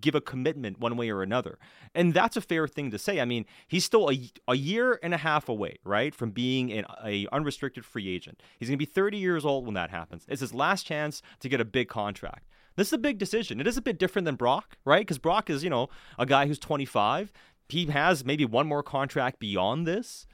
[0.00, 1.58] give a commitment one way or another?
[1.94, 3.20] And that's a fair thing to say.
[3.20, 6.84] I mean, he's still a, a year and a half away, right, from being an
[7.04, 8.42] a unrestricted free agent.
[8.58, 10.24] He's going to be 30 years old when that happens.
[10.28, 12.46] It's his last chance to get a big contract.
[12.76, 13.60] This is a big decision.
[13.60, 15.00] It is a bit different than Brock, right?
[15.00, 17.32] Because Brock is, you know, a guy who's 25.
[17.68, 20.26] He has maybe one more contract beyond this.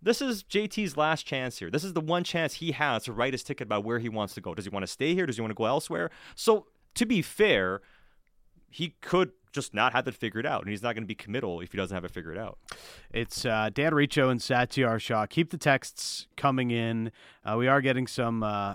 [0.00, 1.70] This is JT's last chance here.
[1.70, 4.34] This is the one chance he has to write his ticket about where he wants
[4.34, 4.54] to go.
[4.54, 5.26] Does he want to stay here?
[5.26, 6.10] Does he want to go elsewhere?
[6.34, 7.82] So, to be fair,
[8.70, 11.60] he could just not have it figured out, and he's not going to be committal
[11.60, 12.58] if he doesn't have it figured out.
[13.12, 15.26] It's uh, Dan Riccio and Satiar Shah.
[15.26, 17.10] Keep the texts coming in.
[17.44, 18.74] Uh, we are getting some uh,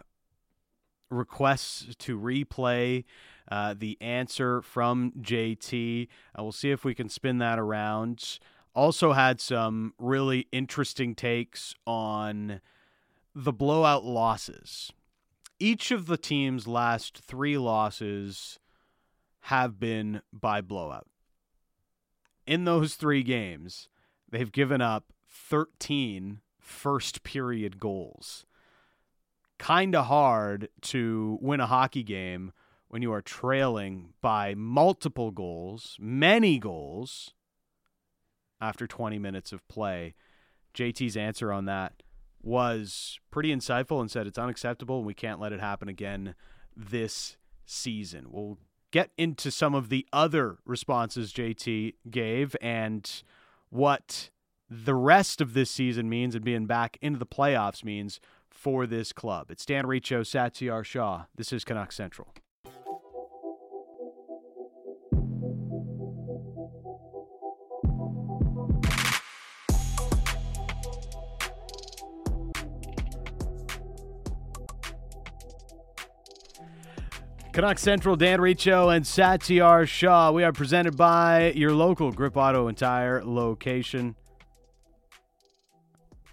[1.09, 3.03] requests to replay
[3.51, 6.07] uh, the answer from JT.
[6.37, 8.39] Uh, we'll see if we can spin that around.
[8.75, 12.59] Also, had some really interesting takes on
[13.35, 14.91] the blowout losses.
[15.59, 18.59] Each of the team's last three losses
[19.47, 21.07] have been by blowout.
[22.47, 23.89] In those three games,
[24.29, 28.45] they've given up 13 first period goals.
[29.59, 32.53] Kind of hard to win a hockey game
[32.87, 37.33] when you are trailing by multiple goals, many goals,
[38.61, 40.15] after 20 minutes of play.
[40.73, 42.01] JT's answer on that
[42.41, 46.33] was pretty insightful and said it's unacceptable and we can't let it happen again
[46.75, 48.27] this season.
[48.29, 48.57] We'll
[48.93, 53.23] get into some of the other responses JT gave and
[53.71, 54.29] what
[54.69, 58.19] the rest of this season means and being back into the playoffs means
[58.51, 59.49] for this club.
[59.49, 61.23] It's Dan Riccio, Satiar Shah.
[61.35, 62.35] This is Canuck Central.
[77.53, 80.31] Canuck Central, Dan Riccio and Satiar Shah.
[80.31, 84.15] We are presented by your local Grip Auto and Tire location.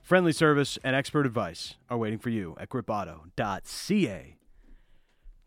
[0.02, 4.36] Friendly service and expert advice are waiting for you at gripauto.ca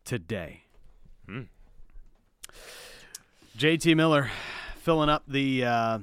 [0.05, 0.63] today.
[1.25, 1.41] Hmm.
[3.57, 4.29] JT Miller
[4.77, 5.99] filling up the uh,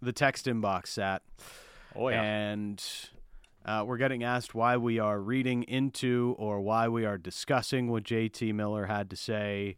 [0.00, 1.20] the text inbox, Sat.
[1.94, 2.22] Oh yeah.
[2.22, 2.82] And
[3.64, 8.02] uh, we're getting asked why we are reading into or why we are discussing what
[8.02, 9.76] JT Miller had to say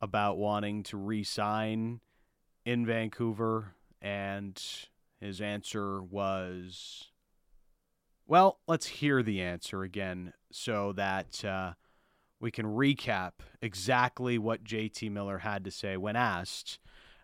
[0.00, 2.00] about wanting to re sign
[2.64, 3.74] in Vancouver.
[4.00, 4.62] And
[5.20, 7.10] his answer was
[8.26, 11.72] well, let's hear the answer again so that uh,
[12.40, 16.78] we can recap exactly what JT Miller had to say when asked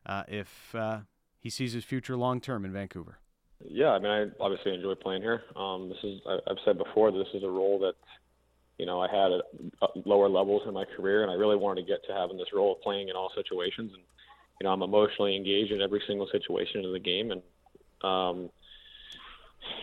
[0.06, 1.00] uh, if uh,
[1.38, 3.18] he sees his future long term in Vancouver.
[3.60, 5.42] Yeah, I mean, I obviously enjoy playing here.
[5.56, 7.94] Um, this is, I, I've said before, this is a role that,
[8.78, 9.44] you know, I had at,
[9.82, 12.52] at lower levels in my career, and I really wanted to get to having this
[12.52, 13.92] role of playing in all situations.
[13.94, 14.02] And,
[14.60, 17.42] you know, I'm emotionally engaged in every single situation of the game, and,
[18.02, 18.50] um,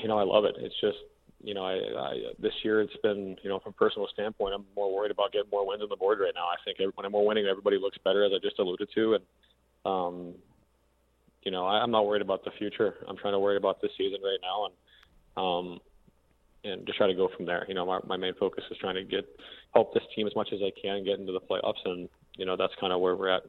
[0.01, 0.55] you know, I love it.
[0.59, 0.97] It's just,
[1.43, 4.65] you know, I, I this year it's been, you know, from a personal standpoint, I'm
[4.75, 6.45] more worried about getting more wins on the board right now.
[6.45, 9.23] I think when I'm more winning, everybody looks better, as I just alluded to, and
[9.85, 10.35] um,
[11.43, 12.95] you know, I, I'm not worried about the future.
[13.07, 14.73] I'm trying to worry about this season right now, and
[15.37, 15.79] um,
[16.63, 17.65] and just try to go from there.
[17.67, 19.27] You know, my, my main focus is trying to get
[19.73, 22.55] help this team as much as I can get into the playoffs, and you know,
[22.55, 23.43] that's kind of where we're at.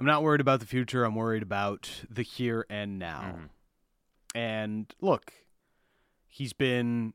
[0.00, 1.04] I'm not worried about the future.
[1.04, 3.34] I'm worried about the here and now.
[3.36, 3.48] Mhm.
[4.34, 5.32] And look,
[6.28, 7.14] he's been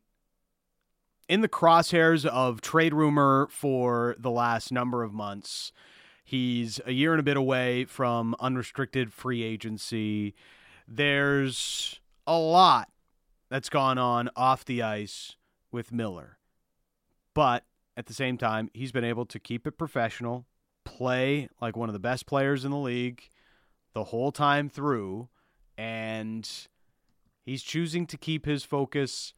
[1.29, 5.71] in the crosshairs of trade rumor for the last number of months.
[6.23, 10.33] He's a year and a bit away from unrestricted free agency.
[10.87, 12.89] There's a lot
[13.49, 15.35] that's gone on off the ice
[15.71, 16.37] with Miller.
[17.33, 17.65] But
[17.97, 20.45] at the same time, he's been able to keep it professional,
[20.85, 23.29] play like one of the best players in the league
[23.93, 25.29] the whole time through,
[25.77, 26.49] and
[27.43, 29.33] he's choosing to keep his focus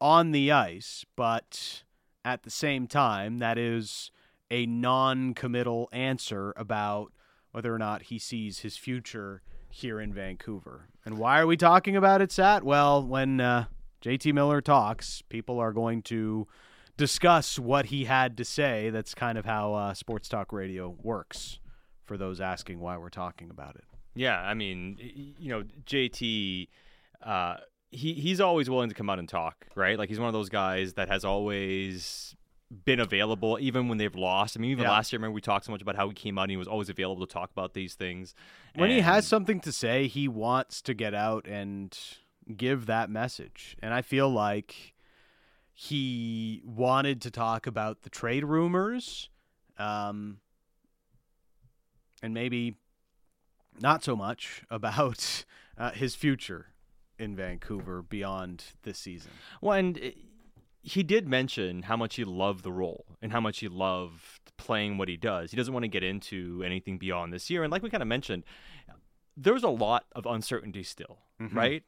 [0.00, 1.82] on the ice, but
[2.24, 4.10] at the same time, that is
[4.50, 7.12] a non committal answer about
[7.52, 10.88] whether or not he sees his future here in Vancouver.
[11.04, 12.64] And why are we talking about it, Sat?
[12.64, 13.66] Well, when uh,
[14.02, 16.46] JT Miller talks, people are going to
[16.96, 18.90] discuss what he had to say.
[18.90, 21.58] That's kind of how uh, sports talk radio works
[22.04, 23.84] for those asking why we're talking about it.
[24.14, 26.68] Yeah, I mean, you know, JT,
[27.22, 27.56] uh,
[27.90, 29.98] he he's always willing to come out and talk, right?
[29.98, 32.34] Like he's one of those guys that has always
[32.84, 34.56] been available, even when they've lost.
[34.56, 34.90] I mean, even Yeah.
[34.90, 36.66] last year, remember we talked so much about how he came out and he was
[36.68, 38.34] always available to talk about these things.
[38.74, 41.96] When he has something to say, he wants to get out and
[42.56, 43.76] give that message.
[43.80, 44.94] And I feel like
[45.72, 49.28] he wanted to talk about the trade rumors,
[49.78, 50.38] um,
[52.22, 52.76] and maybe
[53.78, 55.44] not so much about
[55.78, 56.68] uh, his future
[57.18, 59.30] in Vancouver beyond this season.
[59.60, 60.10] Well, and uh,
[60.88, 64.98] he did mention how much he loved the role and how much he loved playing
[64.98, 65.50] what he does.
[65.50, 67.64] He doesn't want to get into anything beyond this year.
[67.64, 68.44] And like we kind of mentioned,
[69.36, 71.54] there's a lot of uncertainty still, Mhm.
[71.54, 71.82] right?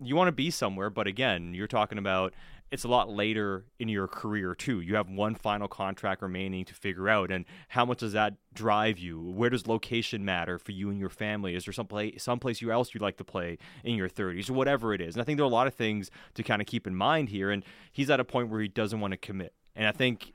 [0.00, 2.34] You want to be somewhere, but again, you're talking about
[2.70, 4.80] it's a lot later in your career too.
[4.80, 8.98] You have one final contract remaining to figure out, and how much does that drive
[8.98, 9.20] you?
[9.20, 11.54] Where does location matter for you and your family?
[11.54, 14.52] Is there some place, someplace you else you'd like to play in your 30s or
[14.52, 15.14] whatever it is?
[15.14, 17.30] And I think there are a lot of things to kind of keep in mind
[17.30, 17.50] here.
[17.50, 20.34] And he's at a point where he doesn't want to commit, and I think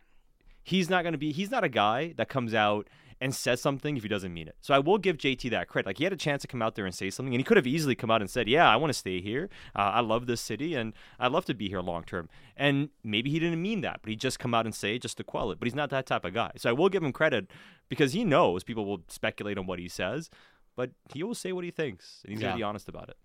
[0.63, 1.32] he's not going to be.
[1.32, 2.88] He's not a guy that comes out
[3.24, 4.56] and says something if he doesn't mean it.
[4.60, 5.88] So I will give JT that credit.
[5.88, 7.56] Like he had a chance to come out there and say something, and he could
[7.58, 9.50] have easily come out and said, "Yeah, I want to stay here.
[9.76, 13.30] Uh, I love this city, and I'd love to be here long term." And maybe
[13.32, 15.52] he didn't mean that, but he just come out and say it just to quell
[15.52, 15.60] it.
[15.60, 16.52] But he's not that type of guy.
[16.58, 17.48] So I will give him credit
[17.90, 20.30] because he knows people will speculate on what he says,
[20.76, 22.50] but he will say what he thinks, and he's Yeah.
[22.50, 23.18] gonna be honest about it.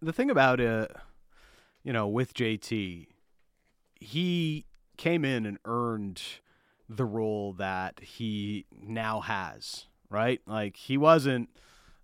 [0.00, 0.94] the thing about it,
[1.82, 3.08] you know, with JT,
[4.00, 4.64] he
[4.96, 6.22] came in and earned
[6.88, 10.40] the role that he now has, right?
[10.46, 11.50] Like he wasn't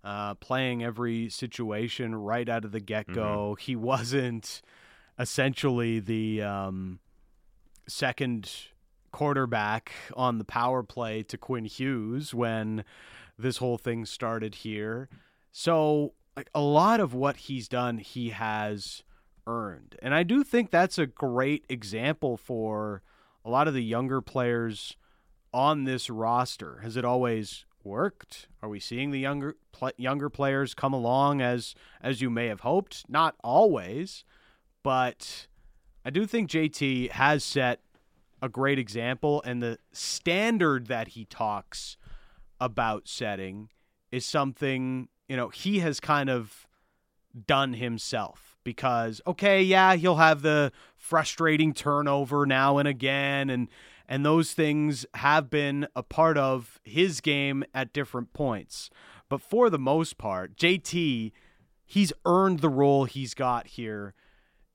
[0.03, 3.57] uh, playing every situation right out of the get go.
[3.59, 4.61] He wasn't
[5.17, 6.99] essentially the um,
[7.87, 8.51] second
[9.11, 12.83] quarterback on the power play to Quinn Hughes when
[13.37, 15.09] this whole thing started here.
[15.51, 19.03] So, like a lot of what he's done, he has
[19.47, 19.95] earned.
[20.01, 23.01] And I do think that's a great example for
[23.45, 24.97] a lot of the younger players
[25.53, 26.79] on this roster.
[26.81, 28.47] Has it always worked?
[28.61, 32.61] Are we seeing the younger pl- younger players come along as as you may have
[32.61, 33.05] hoped?
[33.07, 34.25] Not always,
[34.83, 35.47] but
[36.03, 37.81] I do think JT has set
[38.41, 41.97] a great example and the standard that he talks
[42.59, 43.69] about setting
[44.11, 46.67] is something, you know, he has kind of
[47.47, 53.69] done himself because okay, yeah, he'll have the frustrating turnover now and again and
[54.07, 58.89] and those things have been a part of his game at different points.
[59.29, 61.31] But for the most part, JT
[61.85, 64.13] he's earned the role he's got here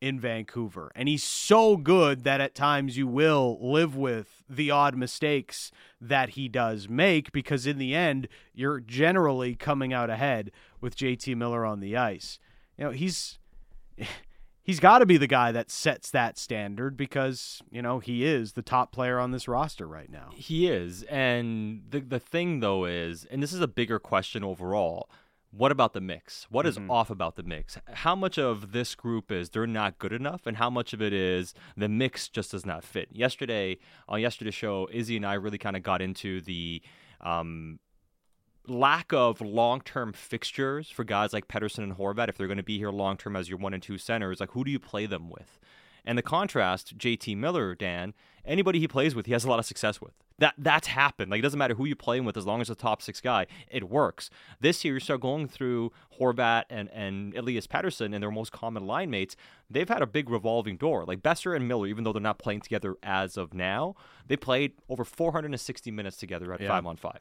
[0.01, 0.91] in Vancouver.
[0.95, 6.31] And he's so good that at times you will live with the odd mistakes that
[6.31, 10.51] he does make because in the end, you're generally coming out ahead
[10.81, 12.39] with JT Miller on the ice.
[12.79, 13.39] You know, he's
[14.63, 18.53] he's got to be the guy that sets that standard because, you know, he is
[18.53, 20.31] the top player on this roster right now.
[20.35, 25.09] He is, and the the thing though is, and this is a bigger question overall.
[25.53, 26.47] What about the mix?
[26.49, 26.89] What is Mhm.
[26.89, 27.77] off about the mix?
[27.93, 31.13] How much of this group is they're not good enough, and how much of it
[31.13, 33.09] is the mix just does not fit?
[33.11, 36.81] Yesterday on yesterday's show, Izzy and I really kind of got into the
[37.21, 37.81] um,
[38.67, 42.79] lack of long-term fixtures for guys like Pettersson and Horvat if they're going to be
[42.79, 44.41] here long-term as your one and two centers.
[44.41, 45.59] Like, who do you play them with?
[46.05, 49.67] And the contrast, JT Miller, Dan, anybody he plays with, he has a lot of
[49.67, 50.13] success with.
[50.39, 51.31] That that's happened.
[51.31, 53.47] Like it doesn't matter who you're playing with, as long as the top six guy,
[53.71, 54.31] it works.
[54.61, 58.87] This year, you start going through Horvat and and Elias Pettersson and their most common
[58.87, 59.37] line mates.
[59.69, 61.05] They've had a big revolving door.
[61.05, 63.95] Like Boeser and Miller, even though they're not playing together as of now,
[64.27, 66.69] they played over 460 minutes together at Yeah.
[66.69, 67.21] five on five.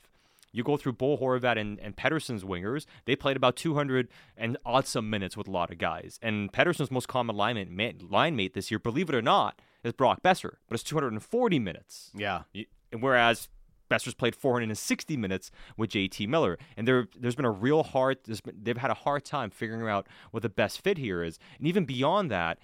[0.52, 2.86] You go through Bo Horvat and, and Pettersson's wingers.
[3.06, 6.20] They played about 200 and odd some minutes with a lot of guys.
[6.22, 9.94] And Pettersson's most common line mate, line mate this year, believe it or not, is
[9.94, 12.12] Brock Boeser, but it's 240 minutes.
[12.16, 12.44] Yeah.
[12.92, 13.50] And Whereas
[13.90, 18.42] Boeser's played 460 minutes with JT Miller, and there there's been a real hard there's
[18.42, 21.68] been, they've had a hard time figuring out what the best fit here is, and
[21.68, 22.60] even beyond that,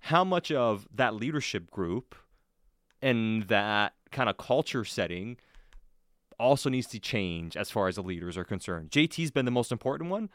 [0.00, 2.14] how much of that leadership group
[3.00, 5.36] and that kind of culture setting
[6.38, 8.90] also needs to change as far as the leaders are concerned.
[8.90, 10.28] JT's been the most important one.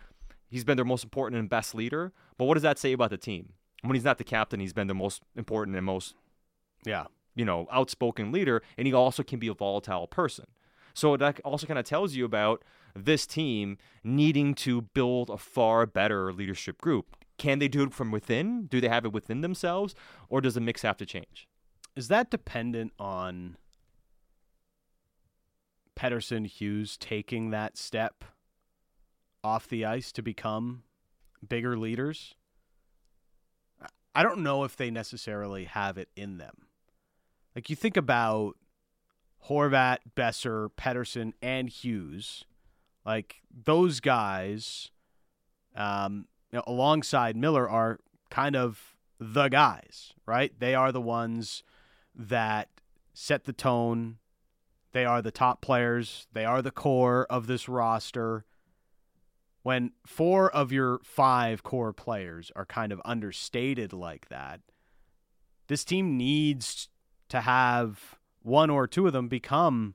[0.48, 2.12] He's been their most important and best leader.
[2.38, 3.54] But what does that say about the team?
[3.84, 6.16] When he's not the captain, he's been the most important and most
[6.86, 7.06] Yeah.
[7.36, 10.46] you know, outspoken leader, and he also can be a volatile person.
[10.94, 15.86] So that also kind of tells you about this team needing to build a far
[15.86, 17.16] better leadership group.
[17.38, 18.66] Can they do it from within?
[18.68, 19.96] Do they have it within themselves,
[20.28, 21.48] or does the mix have to change?
[21.96, 23.56] Is that dependent on
[25.96, 28.24] Pettersson Hughes taking that step
[29.44, 30.84] off the ice to become
[31.48, 32.36] bigger leaders?
[34.14, 36.68] I don't know if they necessarily have it in them.
[37.56, 38.56] Like you think about
[39.48, 42.46] Horvat, Boeser, Pettersson, and Hughes,
[43.06, 44.92] like those guys,
[45.76, 48.00] um, you know, alongside Miller, are
[48.30, 50.54] kind of the guys, right?
[50.60, 51.64] They are the ones
[52.16, 52.70] that
[53.14, 54.18] set the tone.
[54.92, 56.28] They are the top players.
[56.34, 58.46] They are the core of this roster.
[59.64, 64.62] When four of your five core players are kind of understated like that,
[65.68, 66.90] this team needs
[67.30, 69.94] to have one or two of them become,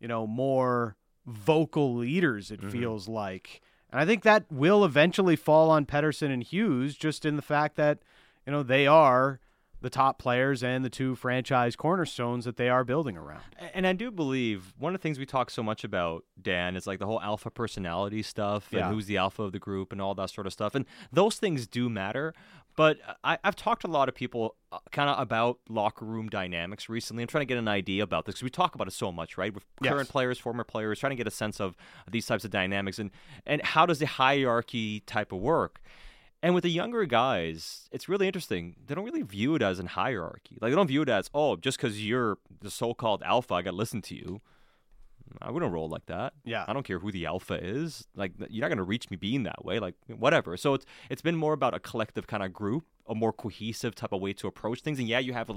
[0.00, 2.70] you know, more vocal leaders, it Mhm.
[2.70, 7.36] feels like, And I think that will eventually fall on Pettersson and Hughes, just in
[7.36, 8.00] the fact that
[8.44, 9.38] you know they are
[9.84, 13.42] the top players and the two franchise cornerstones that they are building around.
[13.72, 16.86] And I do believe one of the things we talk so much about, Dan, is
[16.86, 18.88] like the whole alpha personality stuff and Yeah.
[18.90, 20.74] who's the alpha of the group and all that sort of stuff.
[20.74, 22.34] And those things do matter.
[22.76, 26.28] But I, I've talked to a lot of people uh, kind of about locker room
[26.28, 27.22] dynamics recently.
[27.22, 29.38] I'm trying to get an idea about this because we talk about it so much,
[29.38, 29.54] right?
[29.54, 29.92] With Yes.
[29.92, 31.76] current players, former players, trying to get a sense of
[32.10, 33.12] these types of dynamics and,
[33.46, 35.80] and how does the hierarchy type of work.
[36.44, 38.76] And with the younger guys, it's really interesting.
[38.86, 40.58] They don't really view it as a hierarchy.
[40.60, 43.70] Like they don't view it as, oh, just because you're the so-called alpha, I got
[43.70, 44.42] to listen to you.
[45.40, 46.34] I wouldn't roll like that.
[46.44, 46.66] Yeah.
[46.68, 48.06] I don't care who the alpha is.
[48.14, 49.78] Like you're not going to reach me being that way.
[49.78, 50.58] Like whatever.
[50.58, 54.12] So it's it's been more about a collective kind of group, a more cohesive type
[54.12, 54.98] of way to approach things.
[54.98, 55.54] And yeah, you have uh,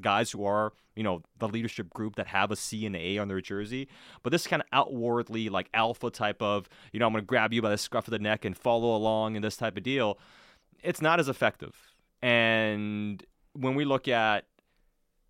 [0.00, 3.28] guys who are you know the leadership group that have a C and A on
[3.28, 3.88] their jersey,
[4.22, 7.52] but this kind of outwardly like alpha type of you know I'm going to grab
[7.52, 10.18] you by the scruff of the neck and follow along and this type of deal.
[10.82, 11.76] It's not as effective.
[12.22, 14.46] And when we look at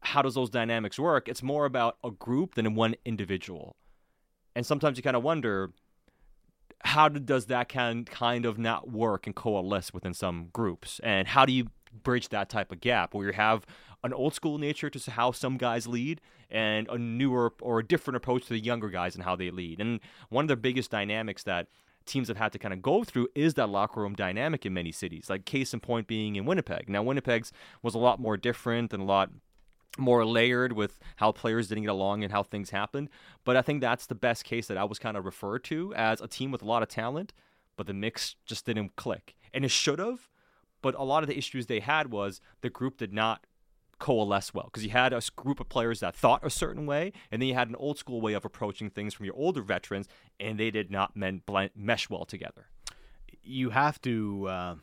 [0.01, 3.77] how does those dynamics work, it's more about a group than one individual.
[4.57, 5.71] And sometimes you kind of wonder
[6.85, 11.29] how do- does that kind kind of not work and coalesce within some groups, and
[11.29, 11.67] how do you
[12.03, 13.67] bridge that type of gap where you have
[14.03, 16.21] an old school nature to how some guys lead
[16.51, 19.81] and a newer or a different approach to the younger guys and how they lead.
[19.81, 20.01] And
[20.31, 21.69] one of the biggest dynamics that
[22.07, 24.91] teams have had to kind of go through is that locker room dynamic in many
[24.91, 25.29] cities.
[25.29, 26.89] Like case in point being in Winnipeg.
[26.89, 27.53] Now Winnipeg's
[27.83, 29.31] was a lot more different and a lot
[29.99, 33.09] more layered with how players didn't get along and how things happened.
[33.45, 36.21] But I think that's the best case that I was kind of referred to as
[36.21, 37.33] a team with a lot of talent,
[37.77, 39.35] but the mix just didn't click.
[39.53, 40.29] And it should have,
[40.83, 43.47] but a lot of the issues they had was the group did not
[43.99, 47.41] coalesce well because you had a group of players that thought a certain way and
[47.41, 50.09] then you had an old school way of approaching things from your older veterans
[50.41, 52.67] and they did not men- blend- mesh well together
[53.43, 54.75] you have to uh,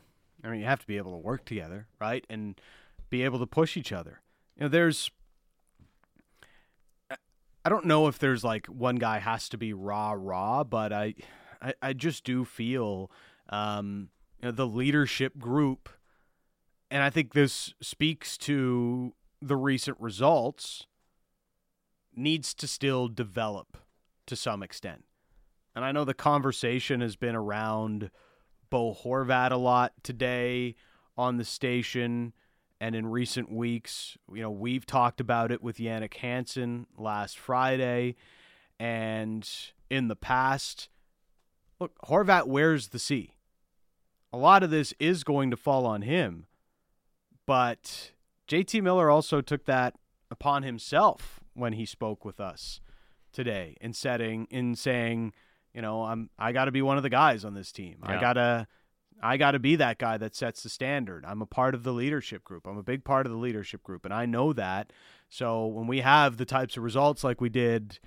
[0.44, 2.60] i mean you have to be able to work together right and
[3.10, 4.20] be able to push each other
[4.58, 5.10] you know there's
[7.10, 11.14] I- don't know if there's like one guy has to be raw raw but i
[11.62, 13.10] i, I just do feel
[13.48, 14.08] um
[14.40, 15.88] you know, the leadership group
[16.90, 20.86] and i think this speaks to the recent results
[22.14, 23.76] needs to still develop
[24.26, 25.04] to some extent.
[25.76, 28.10] And i know the conversation has been around
[28.70, 30.74] Bo Horvat a lot today
[31.16, 32.32] on the station
[32.80, 34.16] and in recent weeks.
[34.32, 38.16] You know, we've talked about it with Jannik Hansen last Friday
[38.78, 39.48] and
[39.90, 40.88] in the past.
[41.80, 43.34] Look, Horvat wears the C.
[44.32, 46.46] A lot of this is going to fall on him,
[47.46, 48.12] but
[48.46, 49.94] JT Miller also took that
[50.30, 52.80] upon himself when he spoke with us
[53.32, 55.32] today in setting in saying
[55.74, 58.18] you know i'm i got to be one of the guys on this team i
[58.20, 58.66] gotta
[59.22, 61.24] i gotta be that guy that sets the standard.
[61.26, 62.66] I'm a part of the leadership group.
[62.66, 64.92] I'm a big part of the leadership group and i know that.
[65.28, 67.98] So when we have the types of results like we did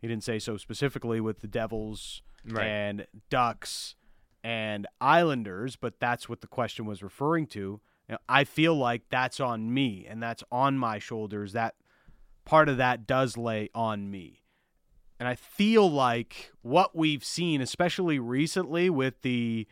[0.00, 2.66] he didn't say so specifically with the devils Right.
[2.66, 3.96] and ducks
[4.42, 7.58] and islanders but that's what the question was referring to.
[8.08, 11.52] You know, i feel like that's on me and that's on my shoulders.
[11.52, 11.74] That
[12.44, 14.42] part of that does lay on me.
[15.18, 19.66] And I feel like what we've seen, especially recently with the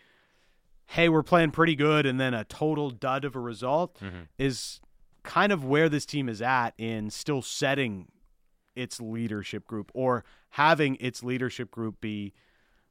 [0.89, 4.22] hey, we're playing pretty good and then a total dud of a result, mm-hmm.
[4.39, 4.80] is
[5.22, 8.09] kind of where this team is at in still setting
[8.74, 12.32] its leadership group or having its leadership group be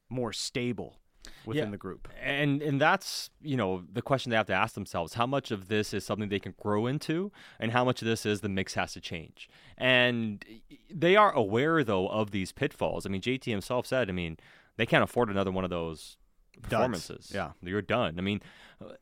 [0.09, 0.97] more stable
[1.45, 1.71] within Yeah.
[1.71, 2.07] the group.
[2.21, 5.67] and and that's you know the question they have to ask themselves how much of
[5.67, 8.75] this is something they can grow into and how much of this is the mix
[8.75, 10.45] has to change and
[10.93, 14.37] they are aware though of these pitfalls i mean jt himself said i mean
[14.77, 16.15] they can't afford another one of those
[16.61, 17.31] performances.
[17.33, 17.51] Yeah.
[17.61, 18.15] you're done.
[18.17, 18.41] I mean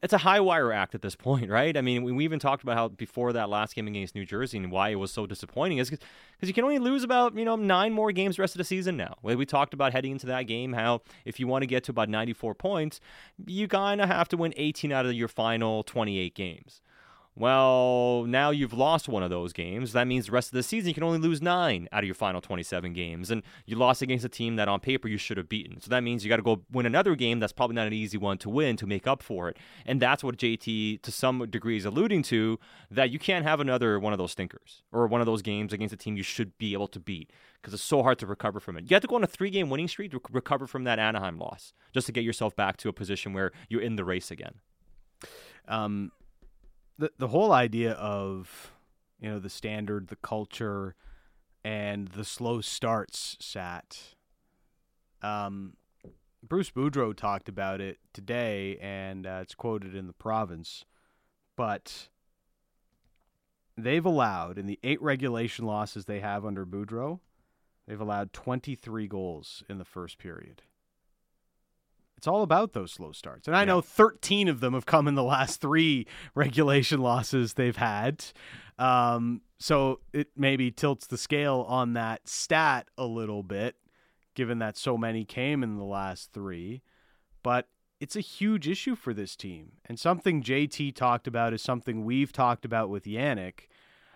[0.01, 1.75] it's a high wire act at this point right?
[1.75, 4.57] I mean we, we even talked about how before that last game against new jersey
[4.57, 7.55] and why it was so disappointing is because you can only lose about you know
[7.55, 9.15] nine more games the rest of the season now.
[9.21, 11.91] We, we talked about heading into that game how if you want to get to
[11.91, 12.99] about 94 points
[13.45, 16.81] you kind of have to win 18 out of your final 28 games
[17.37, 19.91] well, now you've lost one of those games.
[19.91, 22.15] That means the rest of the season you can only lose nine out of your
[22.15, 23.29] final 27 games.
[23.29, 25.81] And you lost against a team that on paper you should have beaten.
[25.81, 28.17] So that means you got to go win another game that's probably not an easy
[28.17, 29.57] one to win to make up for it.
[29.85, 32.57] And that's what JT, to some degree, is alluding to
[32.89, 35.93] that you can't have another one of those stinkers or one of those games against
[35.93, 37.31] a team you should be able to beat
[37.61, 38.89] because it's so hard to recover from it.
[38.89, 40.99] You have to go on a three game winning streak to rec- recover from that
[40.99, 44.31] Anaheim loss just to get yourself back to a position where you're in the race
[44.31, 44.53] again.
[45.67, 46.11] um,
[46.97, 48.71] the the whole idea of
[49.19, 50.95] you know the standard, the culture,
[51.63, 53.37] and the slow starts.
[53.39, 54.15] Sat.
[55.21, 55.73] Um,
[56.47, 60.85] Bruce Boudreau talked about it today, and uh, it's quoted in the province.
[61.55, 62.09] But
[63.77, 67.19] they've allowed, in the eight regulation losses they have under Boudreau,
[67.87, 70.61] they've allowed 23 goals in the first period.
[72.25, 73.47] It's all about those slow starts.
[73.47, 73.65] And I Yeah.
[73.65, 78.25] know 13 of them have come in the last three regulation losses they've had.
[78.79, 83.75] Um, so it maybe tilts the scale on that stat a little bit,
[84.33, 86.81] given that so many came in the last three.
[87.43, 87.67] But
[87.99, 89.73] it's a huge issue for this team.
[89.85, 93.67] And something JT talked about is something we've talked about with Jannik.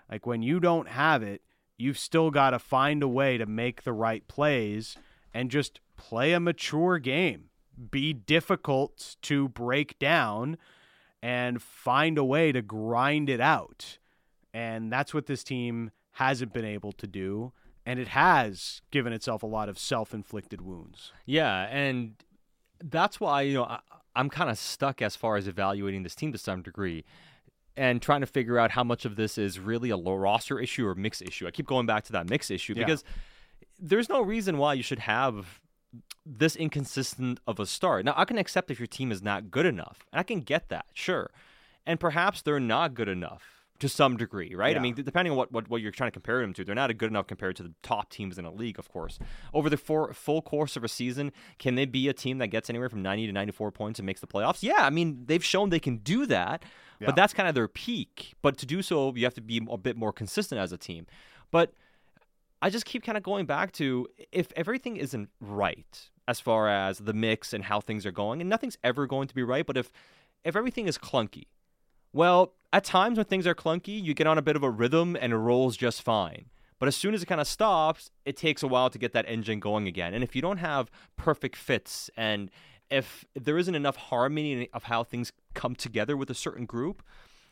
[0.10, 1.44] Like when you don't have it,
[1.78, 4.98] you've still got to find a way to make the right plays
[5.32, 7.50] and just play a mature game.
[7.92, 10.58] Be difficult to break down
[11.22, 13.98] and find a way to grind it out.
[14.54, 17.52] And that's what this team hasn't been able to do.
[17.86, 21.12] And it has given itself a lot of self inflicted wounds.
[21.26, 22.14] Yeah, and
[22.84, 23.80] that's why you know I,
[24.16, 27.04] I'm kind of stuck as far as evaluating this team to some degree,
[27.78, 30.86] and trying to figure out how much of this is really a low roster issue
[30.86, 31.48] or mix issue.
[31.48, 32.84] I keep going back to that mix issue Yeah.
[32.86, 33.04] because
[33.80, 35.60] there's no reason why you should have
[36.26, 38.06] this inconsistent of a start.
[38.06, 40.70] Now I can accept if your team is not good enough, and I can get
[40.70, 41.32] that, sure,
[41.86, 43.44] and perhaps they're not good enough
[43.80, 44.74] to some degree, right?
[44.74, 44.80] Yeah.
[44.80, 46.96] I mean, depending on what, what, what you're trying to compare them to, they're not
[46.98, 49.18] good enough compared to the top teams in a league, of course.
[49.54, 52.70] Over the four, full course of a season, can they be a team that gets
[52.70, 54.62] anywhere from 90 to 94 points and makes the playoffs?
[54.62, 56.64] Yeah, I mean, they've shown they can do that,
[57.00, 57.06] Yeah.
[57.06, 58.34] but that's kind of their peak.
[58.42, 61.08] But to do so, you have to be a bit more consistent as a team.
[61.50, 61.74] But
[62.62, 67.00] I just keep kind of going back to if everything isn't right as far as
[67.00, 69.78] the mix and how things are going, and nothing's ever going to be right, but
[69.78, 69.92] if
[70.44, 71.48] if everything is clunky,
[72.14, 75.18] well, at times when things are clunky, you get on a bit of a rhythm
[75.20, 76.46] and it rolls just fine.
[76.80, 79.26] But as soon as it kind of stops, it takes a while to get that
[79.28, 80.14] engine going again.
[80.14, 82.50] And if you don't have perfect fits and
[82.90, 87.04] if there isn't enough harmony of how things come together with a certain group,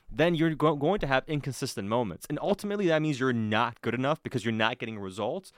[0.09, 2.25] then you're go- going to have inconsistent moments.
[2.29, 5.51] And ultimately, that means you're not good enough because you're not getting results.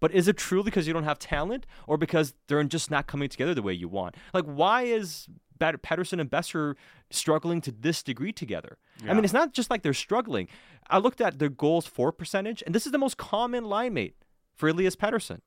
[0.00, 3.28] But is it truly because you don't have talent or because they're just not coming
[3.28, 4.16] together the way you want?
[4.34, 5.28] Like, why is
[5.60, 6.74] Pettersson and Boeser
[7.10, 8.78] struggling to this degree together?
[9.08, 10.48] I mean, it's not just like they're struggling.
[10.90, 14.16] I looked at their goals for percentage, and this is the most common line mate
[14.56, 15.38] for Elias Pettersson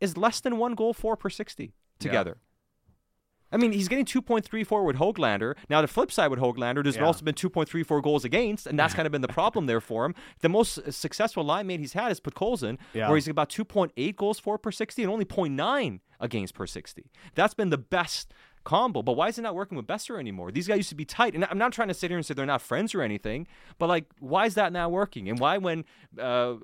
[0.00, 2.38] is less than one goal for per 60 together.
[3.56, 5.54] I mean, he's getting 2.34 with Hoglander.
[5.70, 7.06] Now, the flip side with Hoglander, there's Yeah.
[7.06, 10.14] also been 2.34 goals against, and that's kind of been the problem there for him.
[10.40, 13.08] The most successful line mate he's had is Podkolzin, Yeah.
[13.08, 17.10] where he's about 2.8 goals for per 60 and only 0.9 against per 60.
[17.34, 18.34] That's been the best
[18.64, 19.00] combo.
[19.02, 20.50] But why is it not working with Boeser anymore?
[20.52, 21.34] These guys used to be tight.
[21.34, 23.46] And I'm not trying to sit here and say they're not friends or anything,
[23.78, 25.28] but like, why is that not working?
[25.30, 25.84] And why, when
[26.20, 26.54] uh,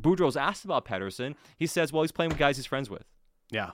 [0.00, 3.04] Boudreau's asked about Pettersson, he says, well, he's playing with guys he's friends with.
[3.50, 3.70] Yeah.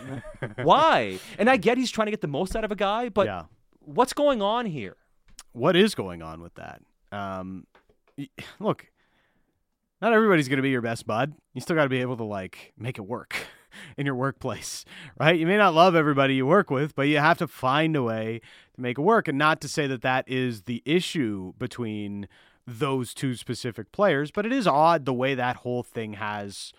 [0.62, 1.18] Why?
[1.38, 3.44] and I get he's trying to get the most out of a guy, but yeah.
[3.80, 4.96] what's going on here?
[5.52, 6.82] what is going on with that?
[7.10, 7.66] Um,
[8.58, 8.86] look,
[10.00, 11.34] not everybody's going to be your best bud.
[11.54, 13.46] You still got to be able to like make it work
[13.96, 14.84] in your workplace,
[15.20, 15.38] right?
[15.38, 18.40] You may not love everybody you work with, but you have to find a way
[18.74, 19.28] to make it work.
[19.28, 22.28] And not to say that that is the issue between
[22.66, 26.72] those two specific players, but it is odd the way that whole thing has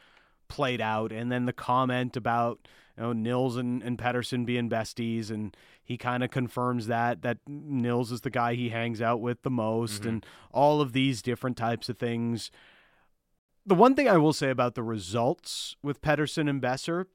[0.47, 1.11] played out.
[1.11, 2.67] And then the comment about
[2.97, 7.39] you know Nils and, and Pettersson being besties, and he kind of confirms that that
[7.47, 10.09] Nils is the guy he hangs out with the most, Mhm.
[10.09, 12.51] and all of these different types of things.
[13.65, 17.05] The one thing I will say about the results with Pettersson and Boeser,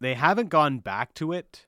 [0.00, 1.66] they haven't gone back to it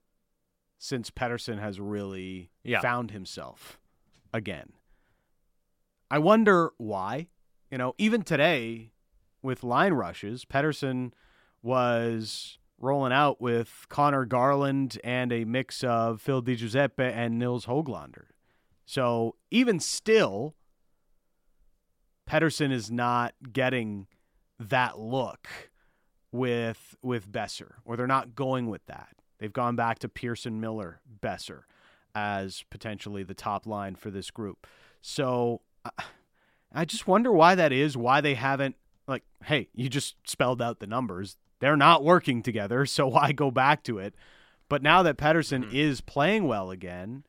[0.79, 2.81] since Pettersson has really Yeah.
[2.81, 3.79] found himself
[4.33, 4.73] again.
[6.11, 7.29] I wonder why.
[7.71, 8.93] You know, even today
[9.43, 11.13] with line rushes, Pettersson
[11.63, 17.67] was rolling out with Conor Garland and a mix of Phil Di Giuseppe and Nils
[17.67, 18.27] Hoglander.
[18.85, 20.55] So even still,
[22.29, 24.07] Pettersson is not getting
[24.59, 25.49] that look
[26.31, 29.11] with with Boeser, or they're not going with that.
[29.39, 31.63] They've gone back to Pearson Miller Boeser
[32.15, 34.67] as potentially the top line for this group.
[35.01, 36.05] So I-
[36.75, 40.79] I just wonder why that is, why they haven't like, hey, you just spelled out
[40.81, 41.37] the numbers.
[41.63, 44.15] They're not working together, so why go back to it?
[44.69, 45.73] But now that Pettersson Mhm.
[45.75, 47.25] is playing well again,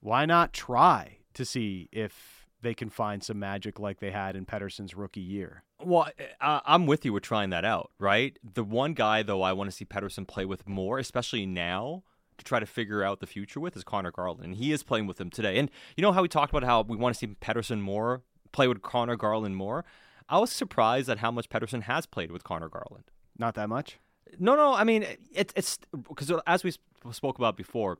[0.00, 4.46] why not try to see if they can find some magic like they had in
[4.46, 5.62] Pettersson's rookie year?
[5.78, 6.08] Well,
[6.40, 8.38] I'm with you with trying that out, right?
[8.42, 12.02] The one guy, though, I want to see Pettersson play with more, especially now,
[12.38, 14.42] to try to figure out the future with, is Conor Garland.
[14.44, 15.58] And he is playing with him today.
[15.58, 18.22] And you know how we talked about how we want to see Pettersson more,
[18.52, 19.84] play with Conor Garland more?
[20.30, 23.04] I was surprised at how much Pettersson has played with Conor Garland.
[23.38, 23.98] Not that much.
[24.38, 24.74] No, no.
[24.74, 26.72] I mean, it, it's because as we
[27.12, 27.98] spoke about before,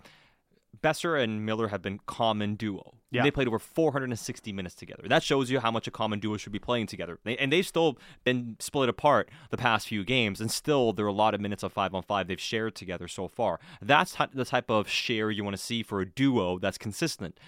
[0.82, 2.95] Boeser and Miller have been common duo.
[3.11, 3.22] Yeah.
[3.22, 5.05] They played over 460 minutes together.
[5.09, 7.18] That shows you how much a common duo should be playing together.
[7.24, 11.09] They, and they've still been split apart the past few games, and still there are
[11.09, 13.59] a lot of minutes of five on five they've shared together so far.
[13.80, 17.39] That's the type of share you want to see for a duo that's consistent.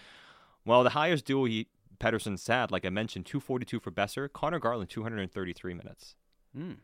[0.65, 1.67] Well, the highest duo he
[1.99, 6.15] Pettersson had, like I mentioned, 242 for Boeser, Conor Garland 233 minutes.
[6.57, 6.77] Mm.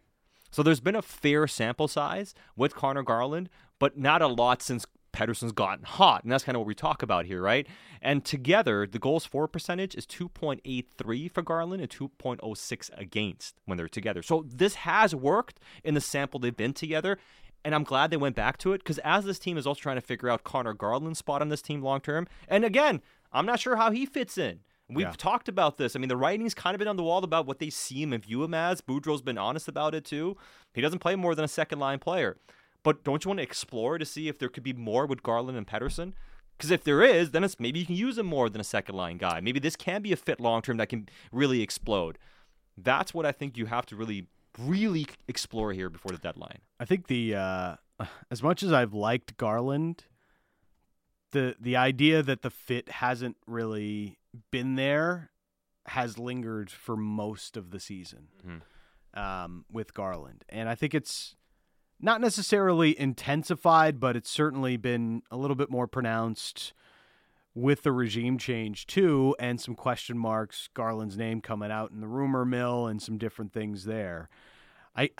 [0.54, 3.50] So there's been a fair sample size with Conor Garland,
[3.80, 6.22] but not a lot since Pettersson's gotten hot.
[6.22, 7.66] And that's kind of what we talk about here, right?
[8.00, 13.88] And together, the goals for percentage is 2.83 for Garland and 2.06 against when they're
[13.88, 14.22] together.
[14.22, 17.18] So this has worked in the sample they've been together.
[17.64, 19.96] And I'm glad they went back to it because as this team is also trying
[19.96, 22.28] to figure out Conor Garland's spot on this team long term.
[22.46, 23.02] And again,
[23.32, 24.60] I'm not sure how he fits in.
[24.88, 25.12] We've Yeah.
[25.16, 25.96] talked about this.
[25.96, 28.12] I mean, the writing's kind of been on the wall about what they see him
[28.12, 28.80] and view him as.
[28.82, 30.36] Boudreau's been honest about it too.
[30.74, 32.36] He doesn't play more than a second line player.
[32.82, 35.56] But don't you want to explore to see if there could be more with Garland
[35.56, 36.12] and Pettersson?
[36.56, 38.94] Because if there is, then it's maybe you can use him more than a second
[38.94, 39.40] line guy.
[39.40, 42.18] Maybe this can be a fit long term that can really explode.
[42.76, 44.26] That's what I think you have to really,
[44.58, 46.58] really explore here before the deadline.
[46.78, 47.76] I think the uh,
[48.30, 50.04] as much as I've liked Garland,
[51.32, 54.18] the the idea that the fit hasn't really
[54.50, 55.30] been there
[55.86, 58.28] has lingered for most of the season
[59.14, 61.36] um, with Garland, and I think it's
[62.00, 66.72] not necessarily intensified, but it's certainly been a little bit more pronounced
[67.54, 70.68] with the regime change too, and some question marks.
[70.74, 74.28] Garland's name coming out in the rumor mill, and some different things there.
[74.96, 75.10] I.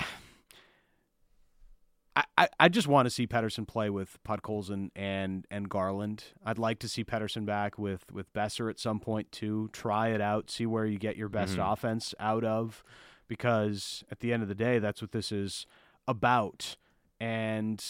[2.17, 6.25] I, I, just want to see Pettersson play with Podkolzin and and Garland.
[6.45, 9.69] I'd like to see Pettersson back with with Boeser at some point too.
[9.73, 11.73] Try it out, see where you get your best Mhm.
[11.73, 12.85] offense out of,
[13.27, 15.67] because at the end of the day, that's what this is
[16.07, 16.77] about.
[17.21, 17.85] And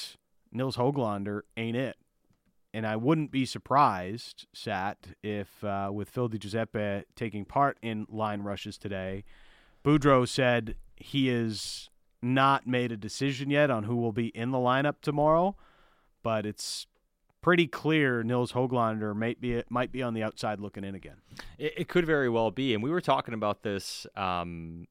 [0.52, 1.96] Nils Hoglander ain't it.
[2.72, 8.06] And I wouldn't be surprised, Sat, if uh, with Phil Di Giuseppe taking part in
[8.08, 9.24] line rushes today,
[9.84, 11.90] Boudreau said he is
[12.24, 15.56] not made a decision yet on who will be in the lineup tomorrow,
[16.22, 16.86] but it's
[17.42, 21.16] pretty clear Nils Hoglander might be might be on the outside looking in again.
[21.58, 24.86] It, it could very well be, and we were talking about this, um,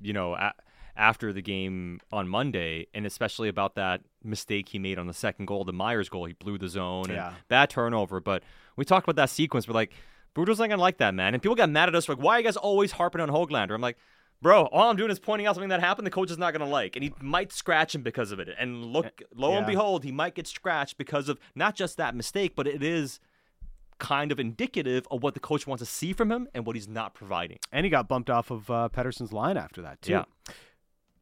[0.00, 0.52] you know, a-
[0.96, 5.46] after the game on Monday, and especially about that mistake he made on the second
[5.46, 6.26] goal, the Myers goal.
[6.26, 7.32] He blew the zone and Yeah.
[7.48, 8.20] bad turnover.
[8.20, 8.44] But
[8.76, 9.66] we talked about that sequence.
[9.66, 9.92] We're like,
[10.36, 11.34] Boudreau's not gonna like that, man.
[11.34, 13.74] And people got mad at us like, why are you guys always harping on Hoglander?
[13.74, 13.96] I'm like.
[14.44, 16.60] Bro, all I'm doing is pointing out something that happened the coach is not going
[16.60, 18.50] to like, and he might scratch him because of it.
[18.58, 22.54] And look, lo and behold, he might get scratched because of not just that mistake,
[22.54, 23.20] but it is
[23.98, 26.86] kind of indicative of what the coach wants to see from him and what he's
[26.86, 27.56] not providing.
[27.72, 30.12] And he got bumped off of uh, Pettersson's line after that too.
[30.12, 30.24] Yeah.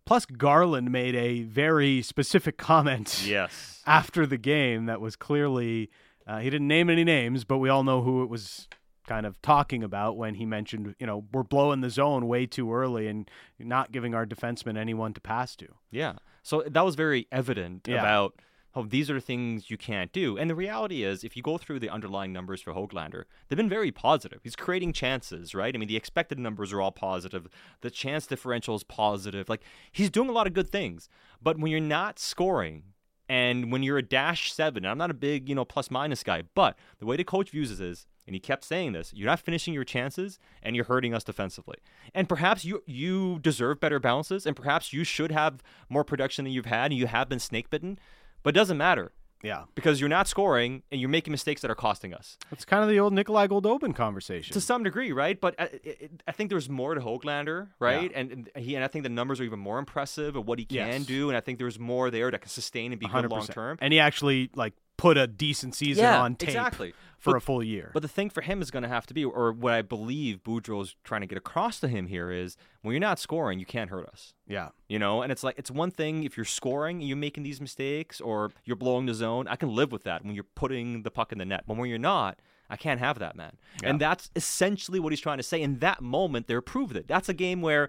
[0.05, 3.85] Plus, Garland made a very specific comment Yes.
[3.87, 5.91] after the game that was clearly
[6.27, 8.67] uh, he didn't name any names, but we all know who it was
[9.13, 12.73] kind of talking about when he mentioned, you know, we're blowing the zone way too
[12.73, 15.69] early and not giving our defensemen anyone to pass to.
[15.91, 16.15] Yeah.
[16.43, 18.01] So that was very evident Yeah.
[18.01, 18.41] about
[18.75, 20.39] how these are things you can't do.
[20.39, 23.69] And the reality is, if you go through the underlying numbers for Hoglander, they've been
[23.69, 24.41] very positive.
[24.43, 25.75] He's creating chances, right?
[25.75, 27.49] I mean, the expected numbers are all positive.
[27.83, 29.51] The chance differential is positive.
[29.51, 31.11] Like, he's doing a lot of good things.
[31.43, 32.85] But when you're not scoring,
[33.29, 36.43] and when you're a dash seven, I'm not a big, you know, plus minus guy,
[36.55, 39.41] but the way the coach views it is, and he kept saying this, you're not
[39.41, 41.77] finishing your chances and you're hurting us defensively.
[42.15, 46.53] And perhaps you you deserve better bounces, and perhaps you should have more production than
[46.53, 47.99] you've had, and you have been snake bitten,
[48.43, 49.13] but it doesn't matter
[49.43, 49.65] Yeah.
[49.75, 52.89] because you're not scoring and you're making mistakes that are costing us It's kind of
[52.89, 54.53] the old Nikolai Goldobin conversation.
[54.53, 55.41] to some degree, right?
[55.41, 58.11] But uh, I, I, I think there's more to Hoglander, right?
[58.15, 60.65] And, and he and I think the numbers are even more impressive of what he
[60.65, 61.07] can Yes.
[61.07, 63.31] do, and I think there's more there that can sustain and be good 100%.
[63.31, 63.79] long term.
[63.81, 66.95] And he actually like put a decent season Yeah, on tape exactly.
[67.19, 67.91] for But- a full year.
[67.93, 70.43] But the thing for him is going to have to be, or what I believe
[70.45, 73.91] Boudreau's trying to get across to him here is, when you're not scoring, you can't
[73.91, 74.35] hurt us.
[74.47, 74.69] yeah.
[74.89, 77.61] You know, and it's like it's one thing if you're scoring and you're making these
[77.61, 79.49] mistakes or you're blowing the zone.
[79.49, 81.65] I can live with that when you're putting the puck in the net.
[81.67, 82.39] But when you're not,
[82.71, 83.57] I can't have that, man.
[83.83, 85.61] And that's essentially what he's trying to say.
[85.63, 87.09] In that moment, they're proved it.
[87.09, 87.89] That's a game where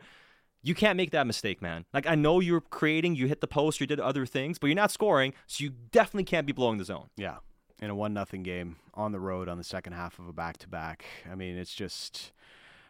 [0.64, 1.86] you can't make that mistake, man.
[1.94, 4.76] Like I know you're creating, you hit the post, you did other things, but you're
[4.76, 7.10] not scoring, so you definitely can't be blowing the zone.
[7.18, 7.38] Yeah.
[7.82, 10.58] In a one nothing game on the road on the second half of a back
[10.60, 11.04] to back.
[11.30, 12.32] I mean, it's just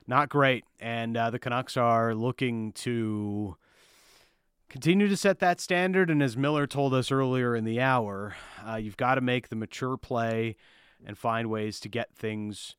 [0.07, 0.65] not great.
[0.80, 3.57] And uh, the Canucks are looking to
[4.69, 6.11] continue to set that standard.
[6.11, 8.36] And as Miller told us earlier in the hour,
[8.67, 10.57] uh, you've got to make the mature play
[11.05, 12.76] and find ways to get things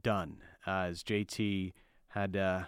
[0.00, 0.38] done.
[0.66, 1.72] Uh, as JT
[2.08, 2.62] had uh,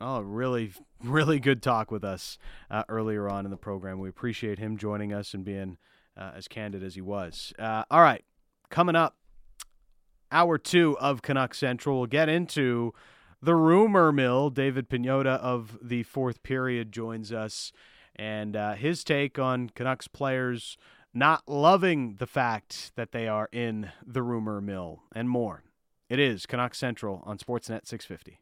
[0.00, 0.72] Oh, really,
[1.04, 2.38] really good talk with us
[2.70, 3.98] uh, earlier on in the program.
[3.98, 5.78] We appreciate him joining us and being
[6.16, 7.52] uh, as candid as he was.
[7.58, 8.24] Uh, all right,
[8.70, 9.16] coming up,
[10.30, 11.98] hour two of Canuck Central.
[11.98, 12.92] We'll get into
[13.40, 14.50] the rumor mill.
[14.50, 17.72] David Pagnotta of the fourth period joins us,
[18.16, 20.76] and uh, his take on Canucks players
[21.14, 25.64] not loving the fact that they are in the rumor mill and more.
[26.08, 28.38] It is Canuck Central on Sportsnet 650.